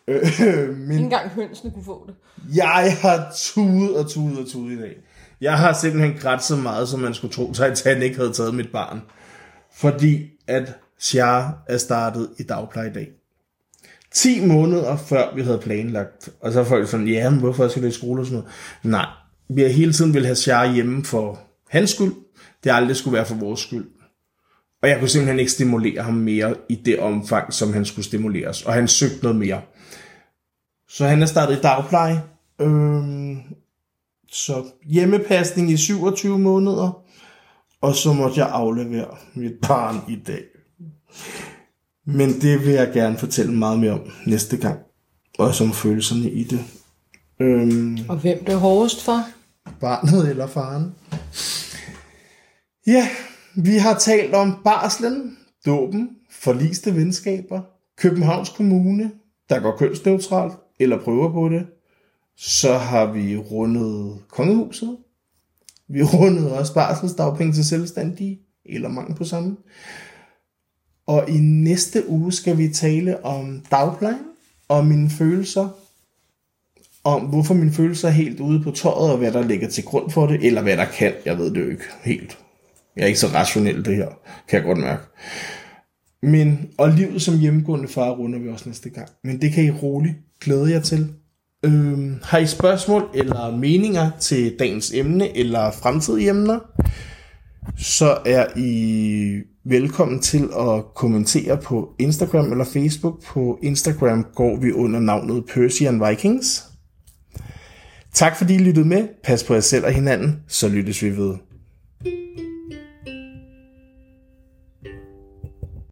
Øh, 0.08 0.76
men 0.78 0.90
ikke 0.90 1.04
engang 1.04 1.30
hønsene 1.30 1.70
kunne 1.70 1.84
få 1.84 2.06
det. 2.06 2.14
jeg 2.56 2.96
har 3.00 3.32
tudet 3.36 3.96
og 3.96 4.10
tudet 4.10 4.38
og 4.38 4.46
tudet 4.48 4.78
i 4.78 4.80
dag. 4.80 4.96
Jeg 5.40 5.58
har 5.58 5.72
simpelthen 5.72 6.18
grædt 6.20 6.42
så 6.42 6.56
meget, 6.56 6.88
som 6.88 7.00
man 7.00 7.14
skulle 7.14 7.34
tro, 7.34 7.52
Titanic 7.52 8.02
ikke 8.02 8.16
havde 8.16 8.32
taget 8.32 8.54
mit 8.54 8.72
barn. 8.72 9.00
Fordi 9.74 10.30
at 10.46 10.74
Shar 10.98 11.64
er 11.68 11.78
startet 11.78 12.30
i 12.38 12.42
dagpleje 12.42 12.90
i 12.90 12.92
dag. 12.92 13.08
10 14.12 14.46
måneder 14.46 14.96
før 14.96 15.34
vi 15.34 15.42
havde 15.42 15.58
planlagt. 15.58 16.28
Og 16.40 16.52
så 16.52 16.60
er 16.60 16.64
folk 16.64 16.88
sådan, 16.88 17.08
ja, 17.08 17.30
men 17.30 17.38
hvorfor 17.38 17.68
skal 17.68 17.82
det 17.82 17.88
i 17.88 17.92
skole 17.92 18.22
og 18.22 18.26
sådan 18.26 18.38
noget? 18.38 18.52
Nej, 18.82 19.06
vi 19.48 19.62
har 19.62 19.68
hele 19.68 19.92
tiden 19.92 20.14
vil 20.14 20.24
have 20.24 20.36
Shar 20.36 20.72
hjemme 20.74 21.04
for 21.04 21.40
hans 21.68 21.90
skyld. 21.90 22.12
Det 22.64 22.70
aldrig 22.70 22.96
skulle 22.96 23.14
være 23.16 23.26
for 23.26 23.34
vores 23.34 23.60
skyld. 23.60 23.86
Og 24.82 24.88
jeg 24.88 24.98
kunne 24.98 25.08
simpelthen 25.08 25.38
ikke 25.38 25.52
stimulere 25.52 26.02
ham 26.02 26.14
mere 26.14 26.54
i 26.68 26.74
det 26.74 26.98
omfang, 26.98 27.52
som 27.52 27.72
han 27.72 27.84
skulle 27.84 28.04
stimuleres. 28.04 28.62
Og 28.62 28.72
han 28.72 28.88
søgte 28.88 29.22
noget 29.22 29.36
mere. 29.36 29.60
Så 30.88 31.06
han 31.06 31.22
er 31.22 31.26
startet 31.26 31.56
i 31.56 31.60
dagpleje. 31.60 32.22
Øhm, 32.60 33.36
så 34.32 34.64
hjemmepasning 34.84 35.70
i 35.70 35.76
27 35.76 36.38
måneder. 36.38 37.02
Og 37.80 37.94
så 37.94 38.12
måtte 38.12 38.40
jeg 38.40 38.48
aflevere 38.50 39.16
mit 39.34 39.52
barn 39.68 39.96
i 40.08 40.16
dag. 40.26 40.42
Men 42.06 42.40
det 42.40 42.60
vil 42.60 42.72
jeg 42.72 42.90
gerne 42.94 43.18
fortælle 43.18 43.52
meget 43.52 43.78
mere 43.78 43.92
om 43.92 44.00
næste 44.26 44.56
gang. 44.56 44.78
Og 45.38 45.54
som 45.54 45.72
følelserne 45.72 46.30
i 46.30 46.44
det. 46.44 46.60
Øhm, 47.40 47.98
Og 48.08 48.16
hvem 48.16 48.44
det 48.44 48.54
er 48.54 48.58
hårdest 48.58 49.04
for? 49.04 49.24
Barnet 49.80 50.30
eller 50.30 50.46
faren. 50.46 50.94
Ja, 52.86 53.08
vi 53.54 53.78
har 53.78 53.98
talt 53.98 54.34
om 54.34 54.56
barslen, 54.64 55.38
dåben, 55.66 56.10
forliste 56.30 56.94
venskaber, 56.94 57.60
Københavns 57.96 58.48
Kommune, 58.48 59.10
der 59.48 59.60
går 59.60 59.76
kønsneutralt, 59.76 60.54
eller 60.80 61.02
prøver 61.02 61.32
på 61.32 61.48
det. 61.48 61.66
Så 62.36 62.72
har 62.72 63.12
vi 63.12 63.36
rundet 63.36 64.18
kongehuset. 64.28 64.96
Vi 65.88 66.02
rundede 66.02 66.58
også 66.58 66.74
barselsdagpenge 66.74 67.52
til 67.52 67.64
selvstændige, 67.64 68.40
eller 68.64 68.88
mangel 68.88 69.14
på 69.16 69.24
samme. 69.24 69.56
Og 71.06 71.30
i 71.30 71.38
næste 71.38 72.08
uge 72.08 72.32
skal 72.32 72.58
vi 72.58 72.68
tale 72.68 73.24
om 73.24 73.62
dagplejen, 73.70 74.24
og 74.68 74.86
mine 74.86 75.10
følelser, 75.10 75.68
om 77.04 77.22
hvorfor 77.22 77.54
mine 77.54 77.72
følelser 77.72 78.08
er 78.08 78.12
helt 78.12 78.40
ude 78.40 78.60
på 78.60 78.70
tøjet, 78.70 79.12
og 79.12 79.18
hvad 79.18 79.32
der 79.32 79.42
ligger 79.42 79.68
til 79.68 79.84
grund 79.84 80.10
for 80.10 80.26
det, 80.26 80.46
eller 80.46 80.62
hvad 80.62 80.76
der 80.76 80.84
kan. 80.84 81.12
Jeg 81.24 81.38
ved 81.38 81.50
det 81.50 81.60
jo 81.60 81.70
ikke 81.70 81.84
helt. 82.04 82.38
Jeg 82.96 83.02
er 83.02 83.06
ikke 83.06 83.18
så 83.18 83.26
rationel 83.26 83.84
det 83.84 83.96
her, 83.96 84.08
kan 84.48 84.56
jeg 84.56 84.62
godt 84.62 84.78
mærke. 84.78 85.02
Men, 86.22 86.68
og 86.78 86.90
livet 86.90 87.22
som 87.22 87.38
hjemmegående 87.38 87.88
far 87.88 88.10
runder 88.10 88.38
vi 88.38 88.48
også 88.48 88.68
næste 88.68 88.90
gang. 88.90 89.08
Men 89.24 89.40
det 89.40 89.52
kan 89.52 89.64
I 89.64 89.70
roligt 89.70 90.14
glæde 90.40 90.70
jer 90.70 90.80
til. 90.80 91.08
Øhm, 91.64 92.18
har 92.22 92.38
I 92.38 92.46
spørgsmål 92.46 93.08
eller 93.14 93.56
meninger 93.56 94.10
til 94.20 94.56
dagens 94.58 94.92
emne 94.94 95.36
eller 95.36 95.70
fremtidige 95.70 96.30
emner, 96.30 96.58
så 97.76 98.18
er 98.26 98.46
I 98.56 99.40
velkommen 99.64 100.20
til 100.20 100.48
at 100.58 100.84
kommentere 100.94 101.56
på 101.56 101.94
Instagram 101.98 102.52
eller 102.52 102.64
Facebook. 102.64 103.22
På 103.24 103.58
Instagram 103.62 104.26
går 104.34 104.56
vi 104.56 104.72
under 104.72 105.00
navnet 105.00 105.44
Persian 105.54 106.02
Vikings. 106.08 106.73
Tak 108.14 108.36
fordi 108.36 108.54
I 108.54 108.58
lyttede 108.58 108.88
med. 108.88 109.08
Pas 109.24 109.44
på 109.44 109.54
jer 109.54 109.60
selv 109.60 109.84
og 109.84 109.92
hinanden, 109.92 110.40
så 110.48 110.68
lyttes 110.68 111.02
vi 111.02 111.16
ved. 111.16 111.34